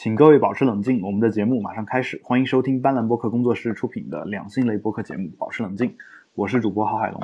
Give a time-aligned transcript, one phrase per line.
[0.00, 2.20] 请各位保持冷静，我们的节目马上开始。
[2.22, 5.88] 欢迎收听斑斓播客工作室出品的两性类播客节目《保持冷静》，
[6.36, 7.20] 我是主播郝海龙，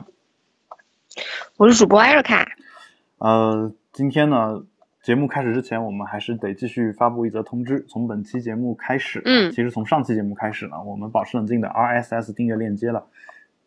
[1.56, 2.44] 我是主播艾瑞卡。
[3.18, 4.60] 呃，今天呢，
[5.04, 7.80] 节目开始之前，我们还是得继续发布一则通知。
[7.86, 13.06] 从本期节目开始，嗯，其实从上期节目开始呢，我们保持冷静的 RSS 订阅链接了，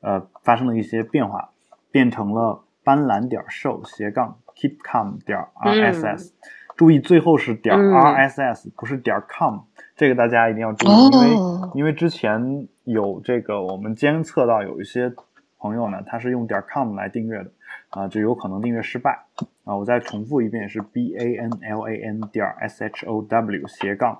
[0.01, 1.49] 呃，发生了一些变化，
[1.91, 6.31] 变成了斑斓点 show 斜杠 keepcom 点 RSS。
[6.77, 9.61] 注意，最后是点 RSS，不是点 com，
[9.95, 15.11] 这个大家一定要注意，因为因为之前有这个我们监测到有一些
[15.57, 17.49] 朋友呢，他是用点 com 来订阅的，
[17.89, 19.25] 啊，就有可能订阅失败
[19.65, 19.75] 啊。
[19.75, 24.19] 我再重复一遍，是 b a n l a n 点 s h o w 斜杠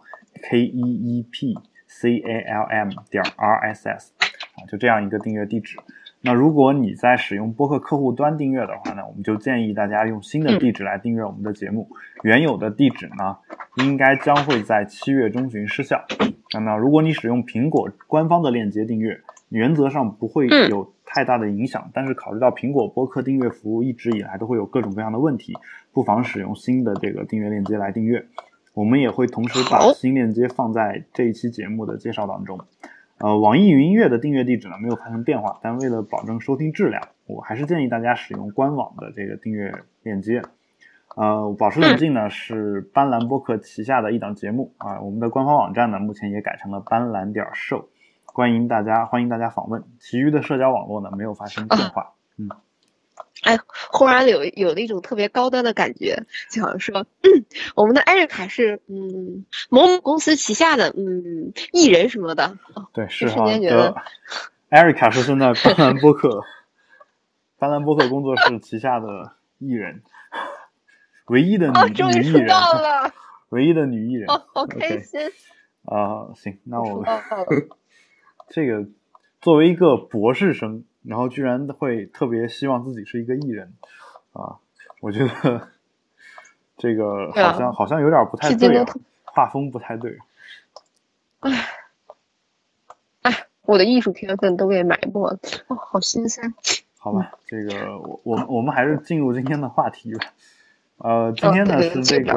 [0.50, 1.55] k e e p
[1.86, 4.09] c a l m 点 RSS，
[4.55, 5.78] 啊，就这样一个订阅地址。
[6.21, 11.88] 那如果你在使用播客客户端订阅的话呢，我们就建议大家用新的地址来订阅我们的节目。
[12.23, 13.38] 原有的地址呢，
[13.77, 16.03] 应该将会在七月中旬失效。
[16.52, 21.89] 那如果你使用苹果官方的链接订阅，原则上不会有太大的影响。
[21.94, 25.53] 但是考虑到苹果播客订阅服务一直以来都会有各种各样的问题，
[25.94, 28.25] 不妨使用新的这个订阅链接来订阅。
[28.73, 32.59] 我们也会同时把新链接放在这一期节目的介绍当中。
[33.20, 39.73] 呃，网易云音乐的订阅地址呢没有发生变化，但为了保证收听质量，我还是建议大家使用官网的这个订阅
[40.04, 40.44] 链接。
[41.16, 47.86] 呃，保持冷静呢是斑斓播客旗下的一档节目啊，我们的官方网站呢目前也改成了斑斓点 show，
[48.26, 49.84] 欢迎大家欢迎大家访问。
[50.00, 52.50] 其余的社交网络呢没有发生变化，嗯。
[53.43, 53.57] 哎，
[53.91, 62.58] 忽然有有了一种特别高端的感觉，就好像说，嗯，我们的艾瑞卡是嗯某某公司旗下的嗯艺人什么的。
[62.93, 63.45] 对，是哈。
[64.69, 66.41] 艾瑞卡是现在斑斓 播客，
[67.58, 70.03] 斑斓播客工作室旗下的艺人，
[71.27, 72.49] 唯一的女女艺人，
[73.49, 75.21] 唯一的女艺人，好开心。
[75.85, 77.09] 啊，行，那我们
[78.49, 78.88] 这个
[79.39, 80.83] 作为一个博士生。
[81.08, 83.73] 然后居然会特别希望自己是一个艺人，
[84.33, 84.58] 啊，
[84.99, 85.70] 我觉得
[86.77, 88.86] 这个好像好像有点不太对，
[89.23, 90.17] 画风不太对。
[91.39, 91.65] 唉，
[93.21, 96.54] 唉，我的艺术天分都被埋没了，哦，好心酸。
[96.98, 100.26] 好吧，这个我我我们还是进入今天的话题吧。
[100.98, 102.33] 呃，今天呢是这个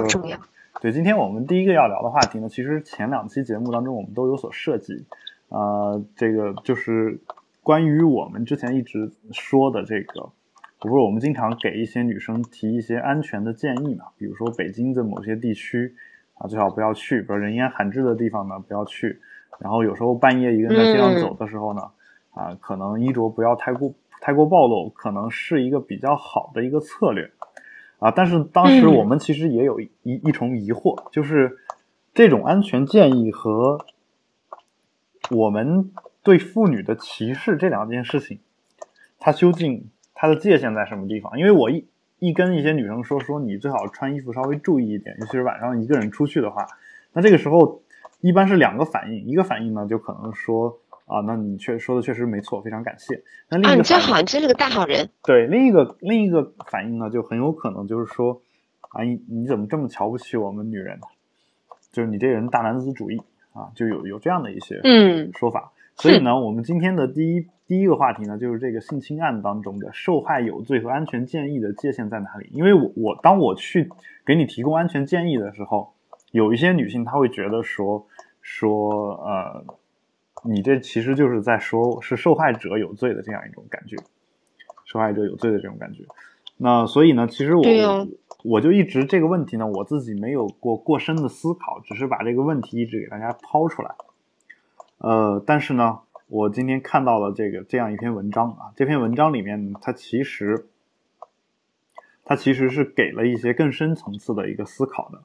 [0.81, 5.05] 对，今天我们第一个要聊的话题呢，其实前两期节目当中我们都有所涉及，
[5.49, 7.19] 呃，这个就是。
[7.62, 10.31] 关于我们之前一直说的这个，
[10.78, 14.06] 不是我们经常给一些女生提一些安全的建议嘛？
[14.16, 15.94] 比如说北京的某些地区
[16.34, 19.21] 啊，最好不要去；，比如人烟罕至的地方呢，不要去。
[19.59, 21.82] 然后有时候半夜一个人在街上走的时候呢，
[22.32, 23.92] 啊，可能衣着不要太过
[24.22, 27.31] 太过暴露，可能是一个比较好的一个策略
[27.98, 28.10] 啊。
[28.10, 31.59] 但是当时我们其实也有一一重疑惑，就是
[32.15, 33.84] 这种安全建议和
[35.31, 35.92] 我们。
[36.23, 38.41] 对妇女的歧视这两件事情，
[39.19, 41.39] 它究竟它的界限在什么地方？
[41.39, 41.87] 因为我一
[42.19, 46.67] 一跟一些女生说说，你最好穿衣服稍微注意一点，尤其是晚上一个人出去的话，
[47.13, 47.83] 那这个时候
[48.21, 53.23] 一般是两个反应，一个反应呢就可能说啊，那你确说的确实没错，非常感谢。
[53.49, 55.09] 那另一个你真好，你真是个大好人。
[55.25, 58.43] 对，另一个另一个反应呢，就很有可能就是说
[58.91, 61.01] 啊，你你怎么这么瞧不起我们女人？
[61.91, 63.21] 就是你这人大男子主义
[63.53, 65.73] 啊，就有有这样的一些嗯说法。
[66.00, 72.49] 所以呢，我们今天的第一第一个话题呢，就是这个性侵案当中的受害有罪和安全建议的界限在哪里？
[72.53, 73.91] 因为我我当我去
[74.25, 75.93] 给你提供安全建议的时候，
[76.33, 78.06] 有一些女性她会觉得说
[78.41, 79.65] 说呃，
[80.44, 83.97] 你这其实就是在说是受害者有罪的这样一种感觉，
[84.87, 86.05] 受害者有罪的这种感觉。
[86.56, 87.62] 那所以呢，其实我
[88.43, 93.94] 我就一直这个问题呢，我自己没有过过深的思考，只是把这个问题一直给大家抛出来。
[95.00, 100.66] 呃，但是呢，我今天看到了这个这样一篇文章啊，这篇文章里面它其实，
[102.22, 105.22] 它其实是给了一些更深层次的一个思考的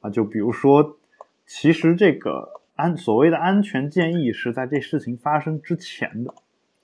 [0.00, 0.96] 啊，就比如说，
[1.44, 6.32] 其实这个安所谓的安全建议是在这事情发生之前的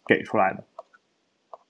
[0.04, 0.64] 给出来的，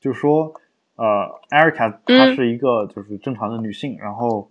[0.00, 0.54] 就说，
[0.94, 4.50] 呃，艾瑞卡她是一个就是正常的女性，然后。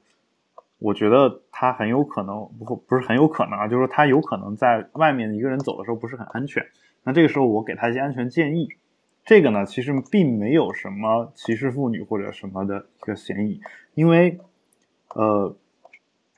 [0.77, 6.66] 我觉得他很有可能不不是很有可能啊，就是说他有可能在外面一个人走的时候不是很安全。
[7.04, 8.68] 那这个时候我给他一些安全建议，
[9.24, 13.62] 这个呢其实并没有什么歧视妇女或者什么的一个嫌疑，
[13.94, 14.39] 因为
[15.16, 15.56] 呃，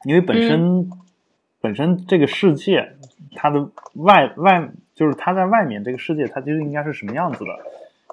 [0.04, 0.90] 因为本身
[1.60, 2.96] 本身这个世界
[3.36, 7.52] 它的外外就是它在外面这个世界它就应该是什么样子的，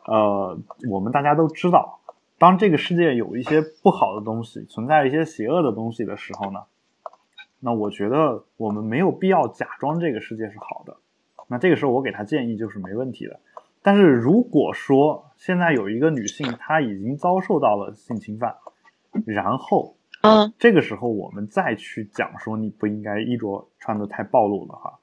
[0.06, 2.00] 呃，我们大家都知道。
[2.44, 6.60] 当这个世界有一些不好的东西存在，一些邪恶的东西的时候呢，
[7.58, 10.94] 那我觉得我们没有必要假装这个世界是好的。
[11.48, 13.40] 那这个时候我给他建议就是没问题的。
[13.80, 18.54] 但是如果说现在有一个女性她已经遭受到了性侵犯，
[19.24, 24.98] 然后，嗯，这个时候我们再去讲说你不应该衣着穿的太暴露的话，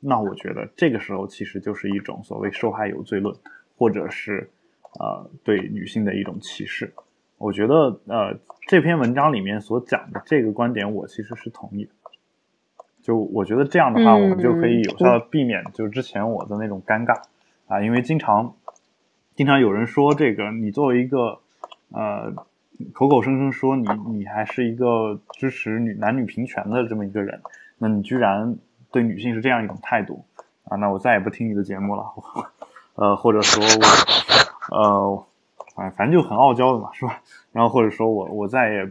[0.00, 3.32] 那我觉得这个时候其实就是一种所谓受害有罪论，
[3.78, 4.50] 或者是
[4.98, 6.92] 呃对女性的一种歧视。
[7.38, 11.90] 我觉得呃这篇文章里面所讲的这个观点，我其实是同意的。
[13.02, 17.22] 就我觉得这样的话，我们就可以有效的避免就之前我的那种尴尬
[17.68, 18.54] 啊，因为经常
[19.36, 21.38] 经常有人说这个你作为一个
[21.92, 22.32] 呃
[22.92, 27.40] 口口声声说你你还是一个支持女男女平权的这么一个人，
[27.78, 28.56] 那你居然
[28.90, 30.24] 对女性是这样一种态度
[30.64, 32.06] 啊，那我再也不听你的节目了，
[32.96, 35.26] 呃或者说我呃
[35.74, 37.20] 反反正就很傲娇的嘛，是吧？
[37.52, 38.86] 然后或者说我我再也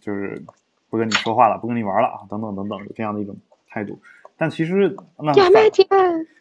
[0.00, 0.42] 就是
[0.90, 3.36] 不跟你说话了，不跟你玩了啊，等等等等，这样的一种。
[3.70, 4.00] 态度，
[4.38, 5.52] 但其实那反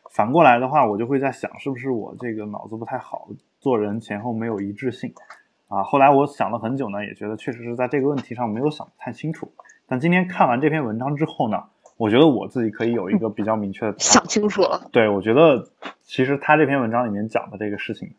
[0.09, 3.27] 反过来的话，我就会在想，是不是我这个脑子不太好，
[3.59, 5.13] 做人前后没有一致性
[5.68, 5.83] 啊？
[5.83, 9.51] 后来我想了很久呢，也觉得确实是在这个问题上没有想太清楚。
[9.88, 11.65] 但今天看完这篇文章之后呢，
[11.97, 14.88] 我觉得我自己可以有一个比较明确的想清楚了。
[14.94, 15.68] 对，我觉得
[16.03, 18.13] 其实他这篇文章里面讲的这个事情，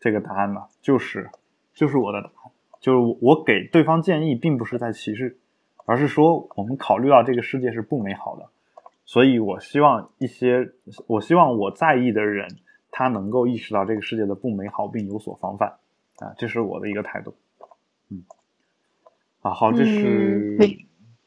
[0.00, 1.30] 这个答案呢，就是
[1.74, 5.38] 就是我的答案，就是我给对方建议，并不是在歧视。
[5.90, 8.50] 而是说，我们考虑到这个世界是不美好的，
[9.06, 10.70] 所以我希望一些，
[11.06, 12.58] 我希望我在意的人，
[12.90, 15.78] 他能够意识到这个世界的不美好，并有所防范，
[16.18, 17.34] 啊，这是我的一个态度。
[18.10, 18.22] 嗯，
[19.40, 20.58] 啊，好，这是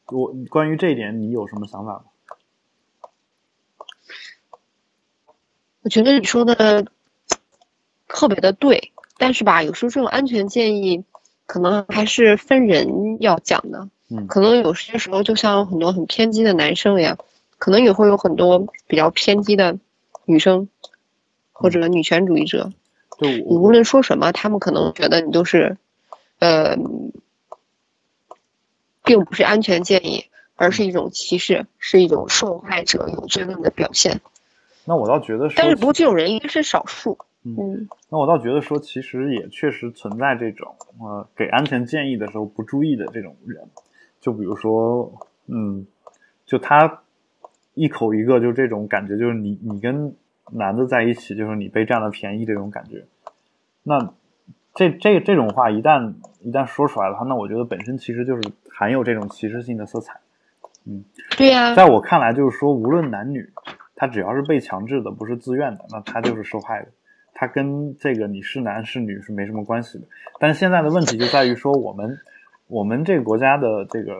[0.06, 2.04] 我关于这一点，你有什么想法吗？
[5.82, 6.86] 我觉得你说的
[8.12, 11.02] 特别的对，但是吧，有时候这种安全建议，
[11.46, 13.88] 可能还是分人要讲的。
[14.10, 17.16] 嗯可能有些时候，就像很多很偏激的男生一样，
[17.56, 19.78] 可能也会有很多比较偏激的
[20.26, 20.68] 女生
[21.52, 22.70] 或者女权主义者。
[23.18, 25.78] 你无论说什么，他们可能觉得你都是，
[26.40, 26.76] 呃，
[29.02, 30.26] 并不是安全建议，
[30.56, 34.20] 而是一种歧视，是一种受害者有罪论的表现。
[34.84, 37.16] 那我倒觉得，但是不过这种人应该是少数。
[37.44, 43.68] 嗯，那我倒觉得说，其实也确实存在这种呃，给安全建议的时候不注意的这种人。
[44.20, 45.12] 就比如说，
[45.48, 45.84] 嗯，
[46.46, 47.02] 就他
[47.74, 50.14] 一口一个，就这种感觉，就是你你跟
[50.52, 53.04] 男的在一起，就是你被占了便宜这种感觉。
[53.82, 54.14] 那
[54.74, 60.20] 这这这种话一旦一旦说出来的话，那我觉得本身其实就是含有这种歧视性的色彩。
[60.84, 61.04] 嗯，
[61.36, 63.50] 对呀，在我看来，就是说无论男女，
[63.96, 66.88] 他只要是被强制的，不是自愿的，那他就是受害的。
[67.42, 70.04] 他跟这个你是男是女是没什么关系的。
[70.38, 72.16] 但是现在的问题就在于说我们。
[72.68, 74.14] 我们这个国家的这个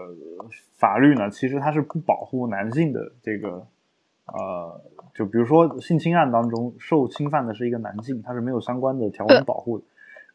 [0.76, 3.66] 法律呢，其实它是不保护男性的这个，
[4.26, 4.78] 呃，
[5.14, 9.84] 就比如说性侵案当中受侵犯的是一个男性，他是没有相关的条文保护的。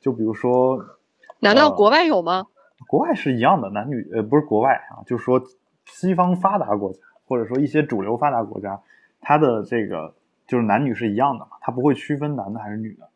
[0.01, 0.83] 就比如说，
[1.41, 2.47] 难道国外有吗？
[2.87, 5.39] 国外是一样的，男女呃不是国外啊，就是说
[5.85, 8.81] 西方发达国家或者说一些主流发达国家，
[9.21, 10.15] 它的这个
[10.47, 13.07] 就是男女是一样的嘛，它不会区分男的还是女的。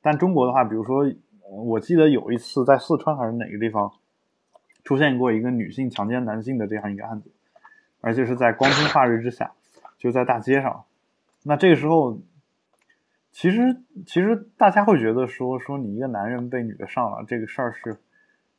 [0.00, 1.10] 但中国的话，比如说
[1.50, 3.90] 我记得有一次在四川还是哪个地方。
[4.84, 7.30] 出现过一个女性强奸男性的这样一个案子，
[8.00, 9.52] 而且是在光天化日之下，
[9.98, 10.84] 就在大街上。
[11.42, 12.18] 那这个时候，
[13.30, 17.98] 其实其实大家会觉得说说你一个男人被女的上了这个事儿是，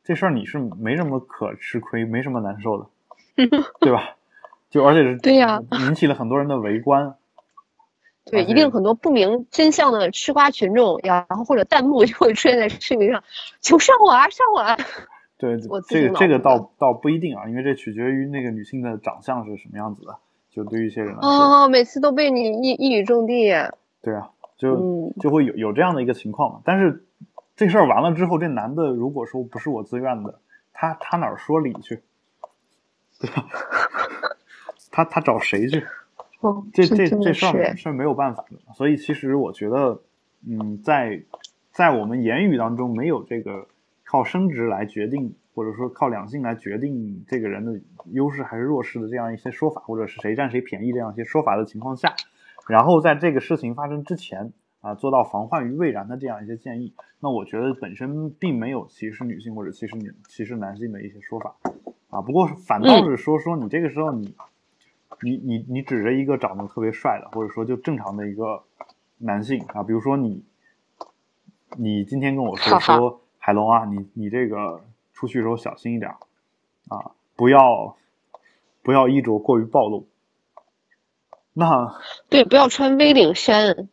[0.04, 2.88] 这事儿你是没什么可吃亏，没什么难受的，
[3.82, 4.16] 对吧？
[4.70, 7.16] 就而且是对呀，引起了很多人的围观。
[8.32, 13.24] 对，一定很多不明真相的吃瓜群众，然后或者弹幕就会出现在视频上，
[13.62, 14.78] 求上我啊，上我啊！
[15.38, 15.58] 对，
[15.88, 20.18] 这个这个倒倒不一定啊，因为这取决于那个女性的长相是什么样子的。
[20.52, 23.78] 就对于一些人来说，哦，每次都被你一一语中的。
[24.02, 26.62] 对啊，就就会有有这样的一个情况嘛。
[26.66, 27.06] 但是
[27.56, 30.40] 这事儿完了之后，这男的如果说不是我自愿的，
[30.74, 32.02] 他他哪说理去？
[33.22, 33.46] 对吧？
[34.92, 35.86] 他他找谁去？
[36.74, 38.74] 这这这事儿是没有办法的。
[38.74, 40.02] 所以其实我觉得，
[40.48, 41.24] 嗯，在
[41.72, 43.68] 在我们言语当中没有这个。
[44.12, 52.16] 靠生殖来决定，或者说靠两性来决定这个人的优势还是弱势的这样一些说法，或者是谁占谁便宜这样一些说法的情况下，
[52.68, 61.56] 然后在这个事情发生之前啊，做到防患于未然的这样一些建议，那我觉得本身并没有歧视女性或者歧视女歧视男性的一些说法
[62.10, 62.20] 啊。
[62.20, 64.34] 不过反倒是说说你这个时候你
[65.22, 68.64] 你你你指着一个长得特别帅的，或者说就正常的一个
[69.18, 70.44] 男性啊，比如说你
[71.78, 73.22] 你今天跟我说说。
[73.42, 76.12] 海龙啊，你你这个出去的时候小心一点
[76.90, 77.96] 啊，不要
[78.84, 80.08] 不要衣着过于暴露。
[81.54, 81.96] 那
[82.30, 83.88] 对，不要穿 V 领衫，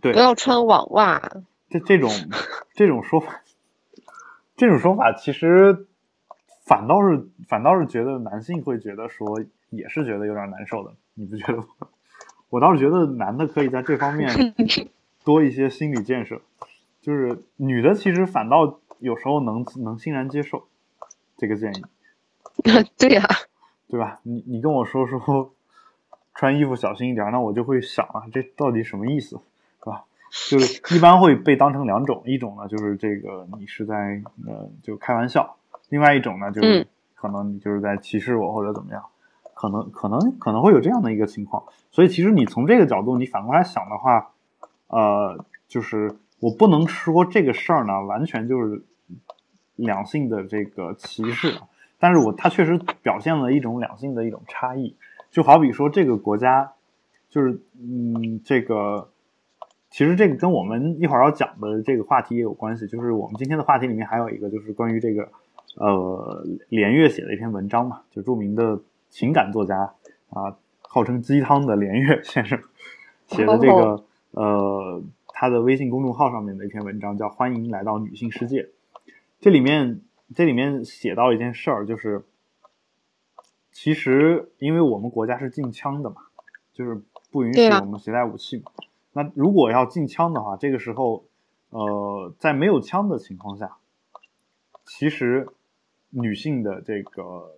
[0.00, 1.20] 对，不要穿网袜。
[1.68, 2.10] 这这种
[2.74, 3.42] 这种说法，
[4.56, 5.86] 这种说法其实
[6.64, 11.64] 反倒是反倒是觉得男性会觉得说也是觉得有点难受的，你不觉得吗？
[12.50, 14.28] 我倒是觉得男的可以在这方面
[15.24, 16.40] 多一些心理建设，
[17.00, 20.66] 就是女的其实反倒有时候能能欣然接受
[21.36, 21.84] 这个建议。
[22.98, 23.22] 对呀，
[23.88, 24.20] 对吧？
[24.24, 25.52] 你你跟我说说
[26.34, 29.40] 穿衣服小心一点，那我就会想啊，这到底什么意思，
[29.78, 30.04] 是吧？
[30.48, 35.56] 就是一般会被当成两种，一种呢就是这个你是在呃就开玩笑，
[35.88, 39.04] 另外一种呢就是可能你就是在歧视我或者怎么样，
[39.60, 41.62] 可能可能可能会有这样的一个情况。
[41.90, 44.30] 所以其实你从这个角度你反过来想的话，
[44.86, 48.82] 呃，就是我不能说这个事儿呢完全就是
[49.76, 51.52] 两性的这个歧视，
[51.98, 54.96] 但是我它确实表现了一种两性的一种差异，
[55.30, 56.72] 就好比说这个国家
[57.28, 59.08] 就是嗯这个。
[59.92, 65.28] 其实这个跟我们一会儿要讲的这个话题也有关系，就是我们今天的话题里面还有一个就是关于这个，
[65.78, 68.78] 呃，连月写的一篇文章嘛，就著名的
[69.10, 69.94] 情感作家
[70.30, 72.58] 啊，号称鸡汤的连岳先生
[73.26, 78.62] 写的这个，呃，他的微信公众号上面的一篇文章叫《欢迎来到女性世界》，
[79.40, 80.00] 这里面
[80.34, 82.24] 这里面写到一件事儿，就是
[83.72, 86.22] 其实因为我们国家是禁枪的嘛，
[86.72, 88.72] 就是不允许我们携带武器嘛。
[89.12, 91.24] 那如果要禁枪的话，这个时候，
[91.70, 93.76] 呃，在没有枪的情况下，
[94.84, 95.48] 其实
[96.10, 97.56] 女性的这个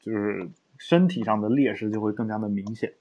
[0.00, 0.48] 就是
[0.78, 2.94] 身体上的劣势就会更加的明显，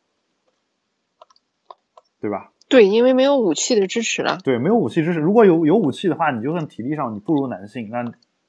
[2.20, 2.52] 对吧？
[2.68, 4.40] 对，因为没有武器的支持了。
[4.44, 5.20] 对，没有武器支持。
[5.20, 8.04] 如果有有武器的话，你就算体力上你不如男性，那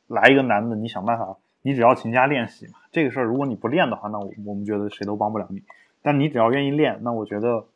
[0.07, 2.73] 来一个男的，你想办法，你只要勤加练习嘛。
[2.93, 5.63] 这个事儿，如果你不练的话，那我我们觉得谁都帮不了你。
[6.03, 7.67] 但你只要愿意练，那我觉得。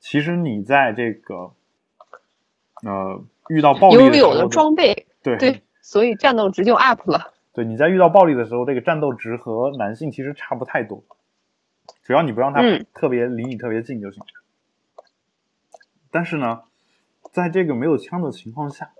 [0.00, 1.50] 其实你在这个，
[2.84, 7.32] 呃，遇到暴力有有的装备，对对，所以战斗值就 up 了。
[7.58, 11.02] 对，你在遇到暴力的时候，这个战斗值和男性其实差不太多，
[12.04, 12.62] 只要你不让他
[12.94, 14.22] 特别离你特别近就行。
[16.12, 16.62] 但是呢，
[17.32, 18.92] 在这个没有枪的情况下，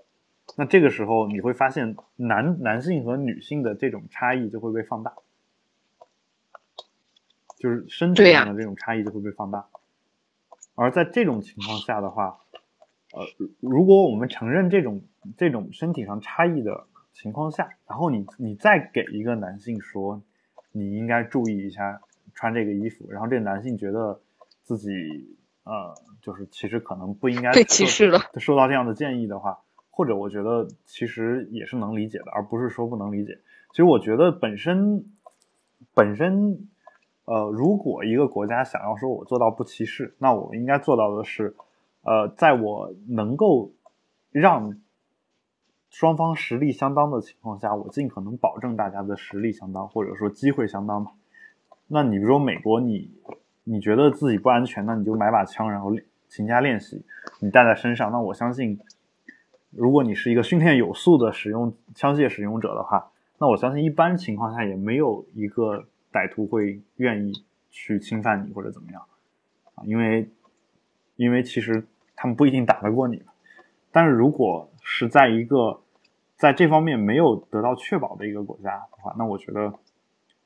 [0.57, 5.13] 那这个时候你会发现男男性和女性的这种差异就会被放大，
[7.57, 9.67] 就是身体上的这种差异就会被放大。
[10.75, 12.39] 而在这种情况下的话，
[13.13, 13.23] 呃，
[13.61, 15.01] 如果我们承认这种
[15.37, 16.87] 这种身体上差异的
[17.21, 20.21] 情况下，然后你你再给一个男性说，
[20.71, 21.99] 你应该注意一下
[22.33, 24.21] 穿这个衣服，然后这个男性觉得
[24.63, 24.89] 自己
[25.63, 29.59] 呃，就是其实可能不应该被歧视了，受到这样的建议的话，
[29.89, 33.39] 或者我觉得其实也是能理解的，而不是说不能理解。
[33.71, 35.03] 其实我觉得本身
[35.93, 36.69] 本身。
[37.31, 41.55] 呃，如果一个国家想要说我做到不歧视，那我应该做到的是，
[42.01, 43.71] 呃，在我能够
[44.31, 44.81] 让
[45.89, 51.11] 双方实力相当的情况下，我尽可能保证大家的实力相当，或者说机会相当吧。
[51.87, 53.11] 那你比如说美国，你
[53.63, 55.95] 你觉得自己不安全，那你就买把枪，然后
[56.27, 57.03] 勤加练习，
[57.39, 58.11] 你带在身上。
[58.11, 58.79] 那我相信，
[59.71, 65.85] 如果你是一个训练有素的使用枪械使用者的话，那我相信一般情况下也没有一个。
[66.11, 68.99] 歹徒会愿意去侵犯你或者怎么样
[69.75, 69.83] 啊？
[69.85, 70.27] 因为，
[71.17, 73.21] 因为其实他们不一定打得过你。
[73.91, 75.81] 但是如果是在一个
[76.37, 79.73] 在这方面没有得到确保的一个国家的话，那我觉得，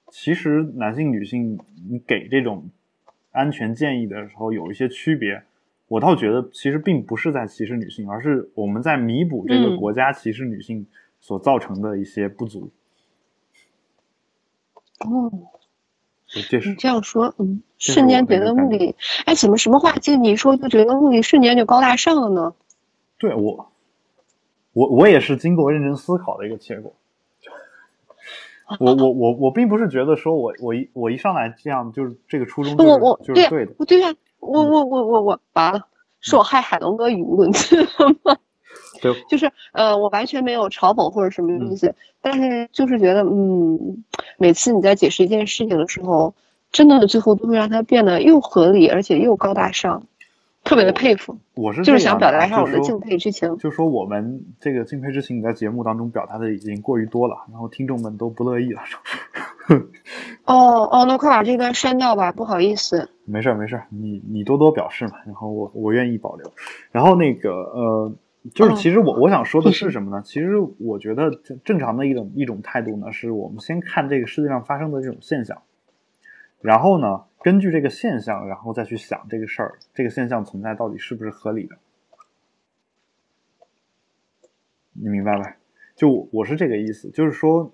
[0.09, 1.59] 其实男性、女性
[1.89, 2.69] 你给这种
[3.31, 5.43] 安全建议的时候有一些区别。
[5.89, 10.87] 我倒觉得其实并不是在歧视女性，而是我们在弥补这个国家歧视女性
[11.19, 12.71] 所造成的一些不足。
[14.99, 15.29] 哦，
[16.35, 16.41] 你
[16.79, 18.95] 这样说，嗯，瞬间觉得目的，
[19.25, 22.55] 哎，怎么什么话就你一说就觉得目的瞬间就高大上了呢？
[23.17, 23.71] 对我，
[24.73, 26.93] 我我也是经过认真思考的一个结果。
[28.79, 32.89] 我我我我并不是觉得说我我一我一上来这样就是这个初衷就是
[33.23, 35.85] 就是对的，对呀，我我我我我完了，
[36.21, 37.89] 是我害海龙哥语无伦次了
[38.23, 38.37] 吗？
[39.29, 44.03] 就是呃，我完全没有嘲讽或者什么意思，但是就是觉得，嗯，
[44.37, 46.33] 每次你在解释一件事情的时候，
[46.71, 50.07] 真的最后都会让它变得又合理，而且又高大上，
[50.63, 51.37] 特别的佩服。
[51.55, 53.57] 我是就是想表达一下我的敬佩之情。
[53.57, 58.81] 就说我们这个敬佩之情，你在节目当中表达的已经过于多了，然后听众们都不乐意了。
[60.45, 63.09] 哦哦，那快把这段删掉吧，不好意思。
[63.25, 66.51] 没事没事，你你多多表示嘛，然后我我愿意保留。
[66.91, 68.15] 然后那个呃。
[68.53, 70.21] 就是，其实我我想说的是什么呢？
[70.25, 71.31] 其实我觉得
[71.63, 75.61] 正常的一种一种态度呢，是我们先看这个世界上发生的这种现象，
[76.59, 81.75] 然后呢，根据这个现象，然后再去想这个事儿，这个现象存在到底是不是合理的？
[84.93, 85.57] 你明白吧？
[85.93, 87.69] 就我是这个意思，就是说，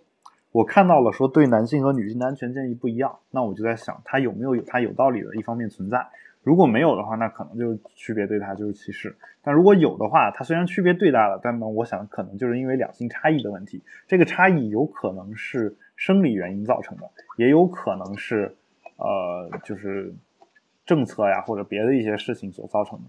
[0.52, 6.04] 我看到了说对男性和女性的安全建议不一样，那我就在想，它有没有有它有道理的一方面存在？
[6.42, 9.16] 如果没有的话，那可能就是区别对待，就是歧视。
[9.44, 13.84] 但如果有的话，它虽然区别对待了，但呢，我想可能就是因为两性差异的问题。
[14.08, 18.56] 这个差异有可能是生理原因造成的，也有可能是
[19.00, 20.14] 呃，就是
[20.86, 23.06] 政策呀或者别的一些事情所造成的。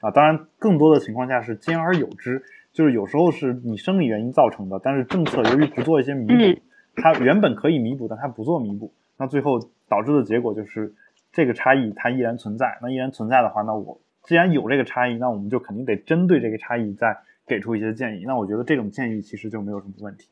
[0.00, 2.42] 啊，当然，更多的情况下是兼而有之。
[2.72, 6.60] 就是有时候是你生理原因造成的，但是政策由于不做一些弥补，
[6.94, 10.94] 它原本可以弥补，但它不做弥补，那最后导致的结果就是
[11.32, 12.78] 这个差异它依然存在。
[12.82, 17.16] 那依然存在的话，那我既然有这个差异，那我们就肯定得针对这个差异再
[17.46, 18.24] 给出一些建议。
[18.26, 20.28] 那我觉得这种建议其实就没有什么问题。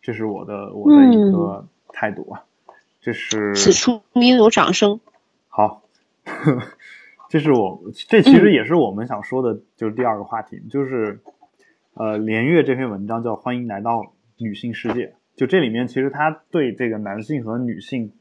[0.00, 2.44] 这是我的我的一个态度啊。
[3.08, 5.00] 这是此处应有掌声。
[5.48, 5.82] 好。
[7.30, 11.20] 这是我，这其实也是我们想说的，就是第二个话题，就是，
[11.94, 18.12] 呃，连月这篇文章叫《欢迎来到女性世界》，就这里面其实他对这个男性和女性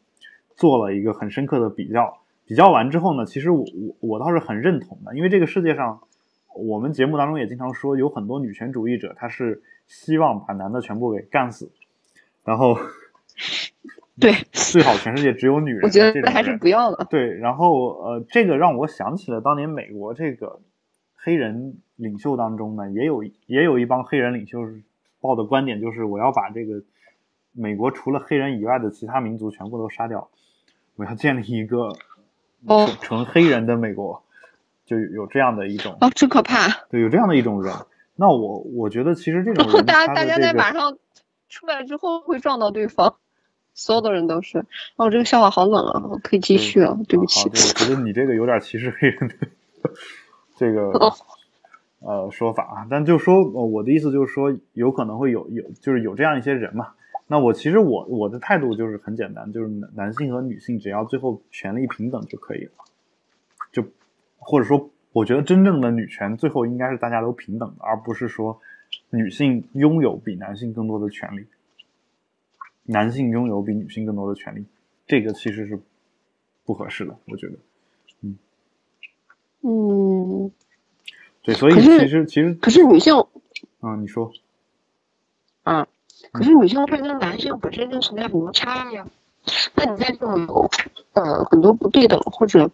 [0.56, 6.02] 做了一个很深刻的比较，比较完之后呢，其实我我我倒是很认同的，因为这个世界上，
[6.54, 11.70] 我们节目当中也经常说，有很多女权主义者，他是希望把男的全部给干死，
[12.46, 12.78] 然后。
[14.20, 15.82] 对， 最好全世界只有女人。
[15.84, 17.06] 我觉得还是不要了。
[17.10, 20.60] 对，然后呃，这个让我想起了当年美国这个
[21.16, 24.60] 黑人领袖当中呢，也有也有一帮黑人领袖
[25.22, 26.82] 抱的观点，就是我要把这个
[27.52, 30.30] 美国除了黑人以外的其他民族全部都杀掉，
[30.96, 31.90] 我要建立一个
[33.02, 34.24] 纯黑人的美国，
[34.86, 36.86] 就有这样的一种哦，真可怕。
[36.90, 37.74] 对，有这样的一种人。
[38.16, 40.98] 那我我觉得其实这种人，大家大家在马上
[41.50, 43.16] 出来之后会撞到对方。
[43.78, 44.66] 所有的人都是
[44.96, 46.20] 哦，这个笑话好冷啊！
[46.24, 47.48] 可以继续了，对不起。
[47.48, 49.36] 我觉得你这个有点歧视黑人的
[50.58, 50.92] 这个
[52.02, 52.88] 呃说法啊。
[52.90, 56.90] 但就说我的意思就是说，有可能会有有就是有这样一些人嘛。
[57.28, 62.72] 那我其实我我的态度就是很简单，就是男性和女性只要最后权利平等就可以了。
[63.72, 63.84] 就
[64.40, 68.60] 或者说，我觉得真正的女权最后应该是大家都平等的，而不是说
[69.12, 71.46] 女性拥有比男性更多的权利。
[72.88, 74.66] 男性拥有比女性更多的权利，
[75.06, 75.80] 这个其实是
[76.66, 77.54] 不合适的，我觉得。
[78.22, 78.38] 嗯
[79.62, 80.52] 嗯，
[81.44, 83.14] 对，所以其实其实可是女性，
[83.82, 84.32] 啊，你说，
[85.64, 85.88] 啊，
[86.32, 89.08] 可是女性会跟男性本身就存在很多差异啊。
[89.76, 90.70] 那你在这种有
[91.14, 92.72] 呃很多不对等或者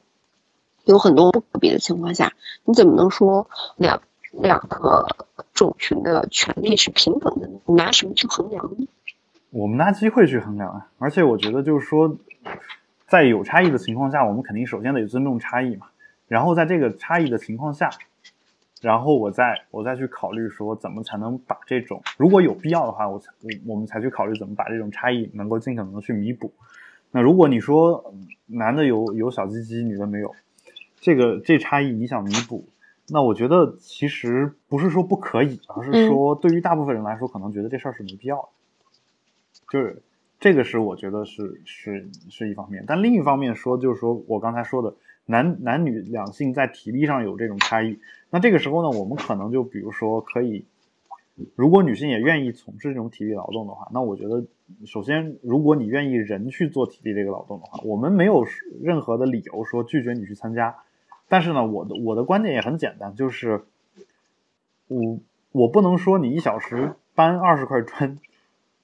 [0.85, 2.33] 有很多不可比的情况下，
[2.65, 5.07] 你怎么能说两两个
[5.53, 7.59] 种群的权利是平等的呢？
[7.65, 8.87] 你拿什么去衡量呢？
[9.53, 12.17] 我们拿机会去衡量啊，而且我觉得就是说，
[13.05, 15.85] 在有差异的情况下，我们肯定首先得尊重差异嘛。
[16.27, 17.91] 然后在这个差异的情况下，
[18.81, 26.51] 然后我再我再去考虑说怎么才能把这种如果有必要的话，我才我我们才去考虑怎么把这种差异能够尽可能的去弥补。
[27.11, 28.11] 那如果你说
[28.47, 30.33] 男的有有小鸡鸡，女的没有，
[30.99, 32.67] 这个这差异你想弥补，
[33.07, 38.47] 那我觉得其实不是说不可以，而是说对于大部分人来说，可能觉得这事儿是没必要的。
[39.69, 40.01] 就是
[40.39, 44.93] 这个是我觉得是是是一方面，但另一方面说就是说我刚才说的
[45.25, 47.99] 男男女两性在体力上有这种差异，
[48.29, 50.65] 那这个时候呢，我们可能就比如说可以，
[51.55, 54.43] 如果女性也愿意从事这种体力劳动的话，那我觉得
[54.85, 58.45] 首先如果你愿意人去做体力这个劳动的话，我们没有
[58.81, 60.75] 任何的理由说拒绝你去参加，
[61.29, 63.63] 但是呢，我的我的观点也很简单，就是
[64.89, 65.19] 我
[65.53, 68.19] 我不能说你一小时搬二十块砖。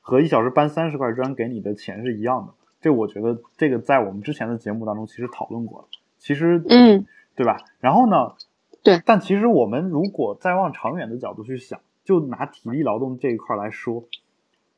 [0.10, 7.58] 和一小时搬三十块砖给你的钱是一样的，这我觉得这个在我们之前的节目当中其实讨论过了，其实嗯，对吧？
[7.80, 8.34] 然后呢，
[8.82, 14.04] 对，但其实我们如果再往长远的角度去想，就拿体力劳动这一块来说，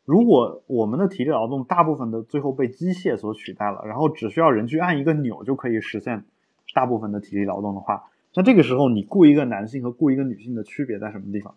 [0.03, 6.25] 如果我们的体力劳动大部分的最后被机械所取代了，然后只需要人去按一个钮就可以实现
[6.73, 8.03] 大部分的体力劳动的话，
[8.35, 11.55] 那这个时候你雇一个男性和雇一个女性的区别在什么地方？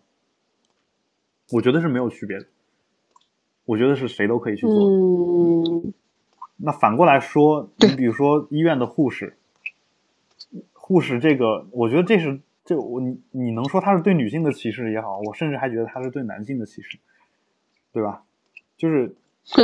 [1.51, 2.45] 我觉得是没有区别的。
[3.65, 4.73] 我觉得是谁都可以去做。
[4.73, 5.93] 嗯，
[6.57, 9.37] 那反过来说，你比如说医院的护士，
[10.73, 16.99] 护士这个，我觉得这是这我你你能说他是对女性的歧视也好，我甚至还觉得他是对男性的歧视，
[17.91, 18.23] 对吧？
[18.77, 19.15] 就是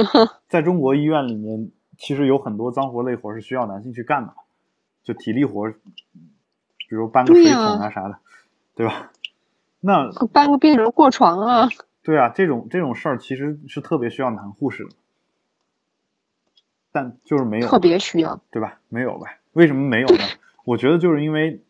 [0.49, 4.33] 在中国医院里面，其实有很多脏活累活是需要男性去干的，
[5.03, 8.17] 就体力活，比如搬个水桶啊啥的，
[8.75, 9.11] 对吧？
[9.79, 11.69] 那搬个病人过床啊。
[12.03, 14.89] 对啊，这种这种事儿其实是特别需要男护士的。
[16.91, 18.81] 但就是没有特别需要，对吧？
[18.89, 19.39] 没有吧？
[19.53, 20.23] 为什么没有呢？
[20.65, 21.61] 我觉得就是因为，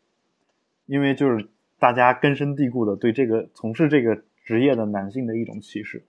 [0.88, 6.04] 因为就是大家根深蒂固的对这个从事这个职业的男性的一种歧视，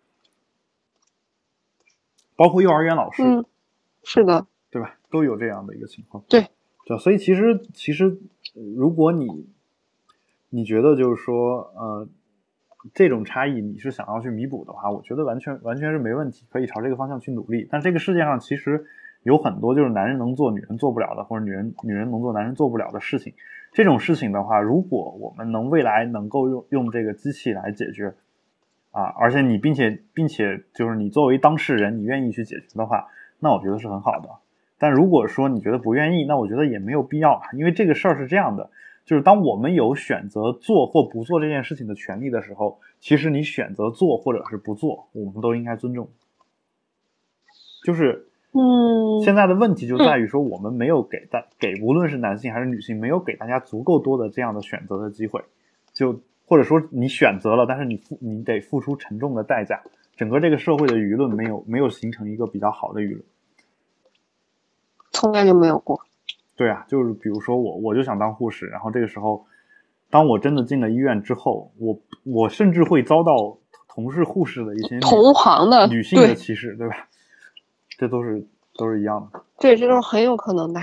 [2.37, 3.45] 包括幼儿园老师，嗯，
[4.03, 4.99] 是的，对吧？
[5.11, 6.49] 都有这样的一个情况，对，
[6.87, 8.19] 对，所以其实其实
[8.55, 9.47] 如果你
[10.49, 12.09] 你觉得就是说呃
[12.95, 17.69] 这种差异你是想要去弥补的话，我觉得完全完全是没问题，可以朝这个方向去努力。
[17.71, 18.85] 但这个世界上其实。
[19.25, 23.33] 有很多就是男人能做女人做不了的，或者女人女人能做男人做不了的事情。
[23.73, 28.15] 这种事情的话，如果我们能未来能够用用这个机器来解决，
[28.91, 33.07] 啊，而且你并且并且就是你作为当事人，你愿意去解决的话，
[33.39, 34.29] 那我觉得是很好的。
[34.77, 38.71] 但如果说你觉得不愿意，那我觉得也没有必要，因为这个事儿是这样的，
[39.05, 46.09] 就是当我们有选择做或不做这件事情的权利的时候，其实你选择做或者是不做，我们都应该尊重。
[47.85, 48.29] 就是。
[48.55, 55.43] 嗯，现在的问题就在于说，我们没有给大给无论是男性还是女性，没有给大家足够多的这样的选择的机会，
[55.95, 59.83] 就或者说你选择了，但是你付你得付出沉重的代价，
[60.17, 63.23] 整个这个社会的舆论没有没有形成一个比较好的舆论，
[65.13, 65.99] 从来就没有过。
[66.63, 69.45] 对啊，就是比如说我我就想当护士，然后这个时候，
[70.11, 77.09] 当我真的进了医院之后，我我甚至会遭到同事护士的一些同行的女性的歧视，对吧？
[77.99, 78.47] 这都是
[78.77, 80.81] 都是一样的，对，这都是很有可能的，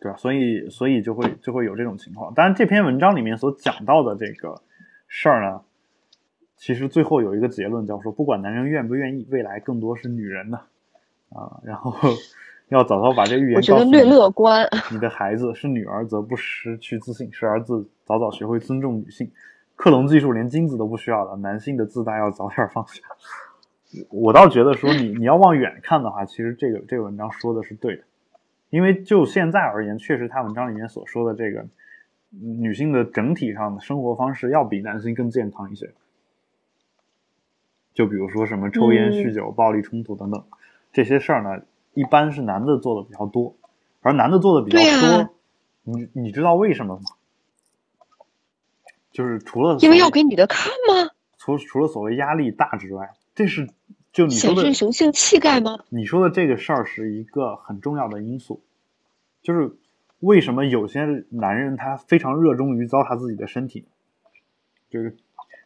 [0.00, 2.34] 对啊，所以所以就会就会有这种情况。
[2.34, 4.60] 当然，这篇文章里面所讲到的这个
[5.06, 5.60] 事儿呢，
[6.56, 10.56] 其实最后有一个结论，叫说不管男人愿不愿意，未来更多是女人的
[11.30, 11.60] 啊。
[11.62, 11.94] 然后
[12.68, 14.68] 要早早把这预言，我觉得略乐观。
[14.90, 19.30] 你的孩子是女儿，则不失去自信；是儿子，早早学会尊重女性。
[19.76, 23.02] 克隆技术连精子都不需要了，男性的自大要早点放下。
[24.10, 28.02] 我倒觉得说你你要往远看的话，其实这个这个文章说的是对的，
[28.70, 31.64] 因为就现在而言，确实他文章里面所说的这个
[32.30, 35.92] 女性的整体上的生活方式要比男性更健康一些。
[37.94, 40.44] 就比如说什么抽烟、酗酒、暴力冲突等等
[40.92, 41.62] 这些事儿呢，
[41.96, 43.56] 一般是男的做的比较多，
[44.02, 45.34] 而男的做的比较多，
[45.82, 47.02] 你你知道为什么吗？
[49.10, 51.10] 就是除了因为要给女的看吗？
[51.38, 53.14] 除除了所谓压力大之外。
[53.34, 53.70] 这是
[54.12, 55.78] 就你说的雄性气概吗？
[55.88, 58.62] 你说的这个事儿是一个很重要的因素，
[59.42, 59.78] 就是
[60.20, 63.88] 为什么有些男人他非常热衷于糟蹋自己的身体，
[64.90, 65.16] 就是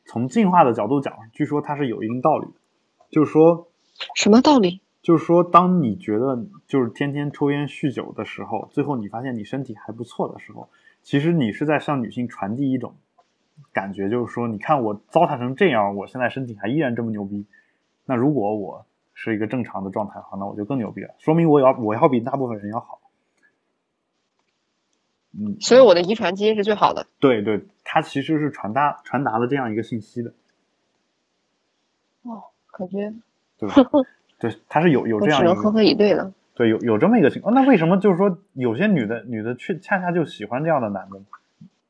[0.05, 2.47] 从进化的角度讲，据说它是有一定道理。
[3.11, 3.69] 就是说，
[4.15, 4.81] 什么道理？
[5.03, 10.69] 就是说，当你觉得就是天天抽烟酗酒的时候，最后你发现你身体还不错的时候，
[11.03, 12.95] 其实你是在向女性传递一种
[13.73, 17.47] 感觉，就是说，你看我糟蹋成这样，我现在身体还依然这么牛逼。
[18.05, 18.85] 那如果我
[19.15, 23.01] 是一个正常的状态的话，那我就更牛逼了，说明我要我要比大部分人要好。
[25.33, 27.07] 嗯，所以我的遗传基因是最好的。
[27.21, 30.35] 对对，它其实是传达传达了这样一个信息的。
[32.23, 32.45] 哦，
[32.77, 33.15] 感觉
[33.57, 33.69] 对
[34.41, 36.33] 对，他是有有这样，只能呵呵以对了。
[36.55, 37.55] 对，有有这么一个情况。
[37.55, 41.21] 那为什么就是说有些女的女的却恰恰就喜欢这样的男的？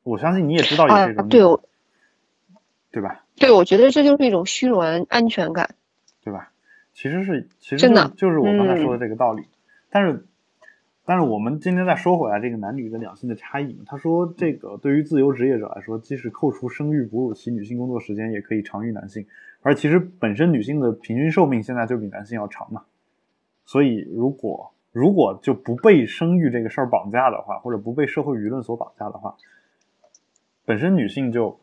[0.03, 1.41] 我相信你也知道有这种，对，
[2.91, 3.23] 对吧？
[3.37, 5.75] 对，我觉得这就是一种虚荣安全感。
[6.23, 6.51] 对吧？
[6.93, 9.43] 其实是，其实真的就是我刚才说的这个道理。
[9.89, 10.25] 但是，
[11.05, 13.81] 但是我们今天再说回来，这个男女的两性的差异。
[13.85, 19.25] 他说，这个对于自由职业者来说，即使扣除生育哺乳期，女性工作时间也可以长于男性。
[19.61, 22.83] 而其实本身女性的平均寿命现在就比男性要长嘛。
[23.65, 29.35] 所以，如果如果就不被生育这个事儿绑架的话，或者不被社会舆论所绑架的话，
[30.65, 31.59] 本身女性就。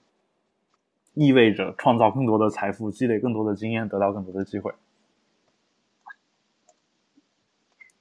[1.15, 4.73] 意味着创造更多的财富，积累更多的经验，得到更多的机会，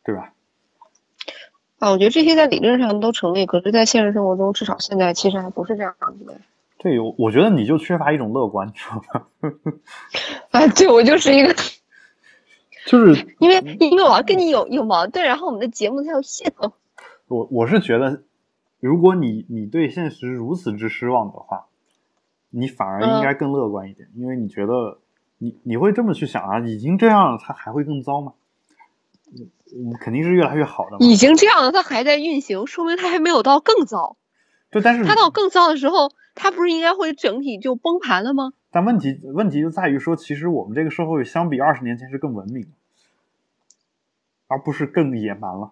[0.03, 0.35] 对吧？
[1.79, 6.39] 啊，我觉得这些在理论上都成立，可是，在现实生活中，至少现在其实还不是这样子的。
[6.77, 9.25] 对，我我觉得你就缺乏一种乐观，知道吗？
[10.51, 11.53] 啊，对，我就是一个，
[12.87, 16.73] 就是因为因为我要跟你有有矛盾，然后我们的节目才有系统。
[17.27, 18.23] 我我是觉得，
[18.79, 21.65] 如果你你对现实如此之失望的话。
[22.49, 24.99] 你反而应该更乐观一点，因为你觉得
[25.37, 28.33] 你你会这么去想啊，已经这样了，它还会更糟吗？
[29.75, 30.95] 嗯，肯定是越来越好的。
[31.01, 34.15] 已经这样了，它还在运行，说明它还没有到更糟。
[34.69, 38.53] 对，但是它到更糟的时候，它不是应该会整体就崩盘了吗？
[38.69, 42.67] 但问题问题就在于说，其实我们这个社会相比二十年前是更文明，
[44.47, 45.71] 而不是更野蛮了。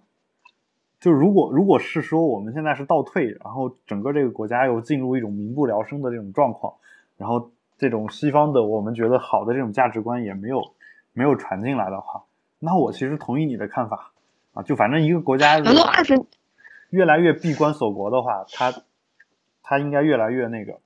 [0.99, 6.73] 就如果如果是说我们现在是倒退，然后整个这个国家又进入一种民不聊生的这种状况，
[7.17, 10.71] 然后这种西方的我们觉得好的这种价值观也没有
[11.13, 12.23] 没有传进来的话，
[12.59, 14.13] 那我其实同意你的看法，
[14.53, 16.19] 啊，就反正一个国家反正二十
[16.89, 18.73] 越来越闭关锁国的话，它
[19.67, 20.79] 它应该越来越那个，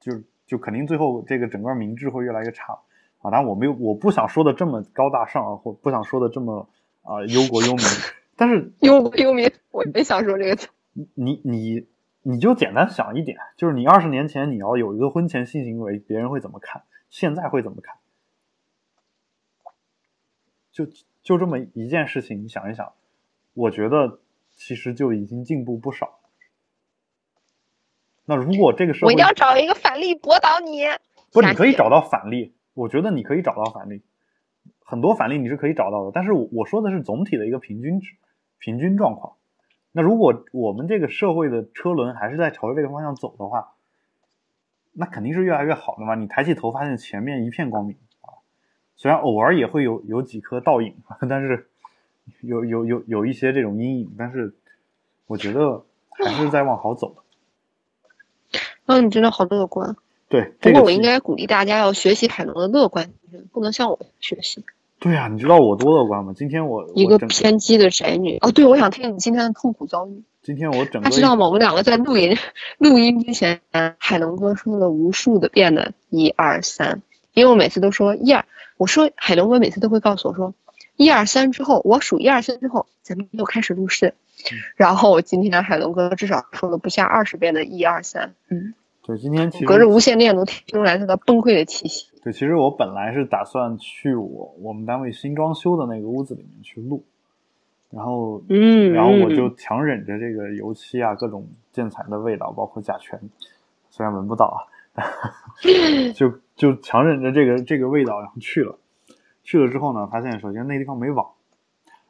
[0.00, 2.72] 就就肯定最后这个整个民智会越来越差
[3.18, 3.30] 啊。
[3.30, 6.66] 当然我没有我不想说的这么高大上啊，或不想说的这么
[7.02, 7.84] 啊忧国忧民，
[8.36, 10.68] 但是忧国忧民，我没想说这个词。
[11.12, 11.86] 你你
[12.22, 16.84] 你就简单想一点，就是你二十年前你要有一个婚前性行为，别人会怎么看？
[17.10, 17.96] 现在会怎么看？
[20.72, 20.86] 就
[21.22, 22.92] 就这么一件事情，你想一想，
[23.52, 24.20] 我觉得
[24.54, 26.18] 其实就已经进步不少。
[28.26, 30.82] 那如果这个社会，我一定要找一个反例驳倒你。
[31.32, 34.02] 不，你可以找到反例，我觉得你可以找到反例，
[34.84, 36.10] 很多反例你是可以找到的。
[36.12, 38.16] 但是我我说的是总体的一个平均值、
[38.58, 39.34] 平均状况。
[39.92, 43.74] 那如果我们这个社会的车轮还是在朝着这个方向走的话，
[44.92, 46.14] 那肯定是越来越好的嘛。
[46.14, 48.42] 你抬起头发现前面一片光明啊。
[48.96, 50.96] 虽然偶尔也会有有几颗倒影，
[51.28, 51.68] 但是
[52.40, 54.56] 有有有有一些这种阴影，但是
[55.26, 57.16] 我觉得还是在往好走。
[58.86, 59.96] 啊，你真的好乐观。
[60.28, 64.64] 对，不过我应该鼓励大家要学习海龙的乐观精神，不能像我学习。
[64.98, 66.32] 对啊，你知道我多乐观吗？
[66.34, 68.38] 今天我一个偏激的宅女。
[68.40, 70.22] 哦，对，我想听你今天的痛苦遭遇。
[70.42, 71.46] 今天我整个他知道吗？
[71.46, 72.36] 我们两个在录音
[72.78, 73.60] 录音之前，
[73.98, 77.02] 海龙哥说了无数的遍的“一二三”，
[77.34, 78.44] 因为我每次都说一二。
[78.76, 80.54] 我说海龙哥每次都会告诉我说，
[80.96, 84.14] 一二三之后，我数一二三之后，咱们又开始录视。
[84.76, 88.34] 然后今天海龙哥至少说了不下二十遍的一二三。
[88.48, 92.08] 嗯，对，今天其实隔着无线电都听出来他的崩溃的气息。
[92.22, 97.04] 对，其实我本来是打算去我我们单位新装修的那个屋子里面去录，
[97.90, 103.20] 然后嗯，然后我就强忍着这个油漆啊各种建材的味道，包括甲醛，
[103.90, 105.02] 虽然闻不到啊，
[106.14, 106.32] 就。
[106.56, 108.78] 就强忍着这个这个味道，然后去了。
[109.44, 111.32] 去了之后呢，发现首先那地方没网，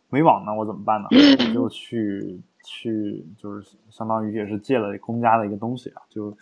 [0.08, 1.08] 没网呢，我怎么办呢？
[1.48, 6.36] 我就去去，就是相当于也是借了公家的一个东西啊，就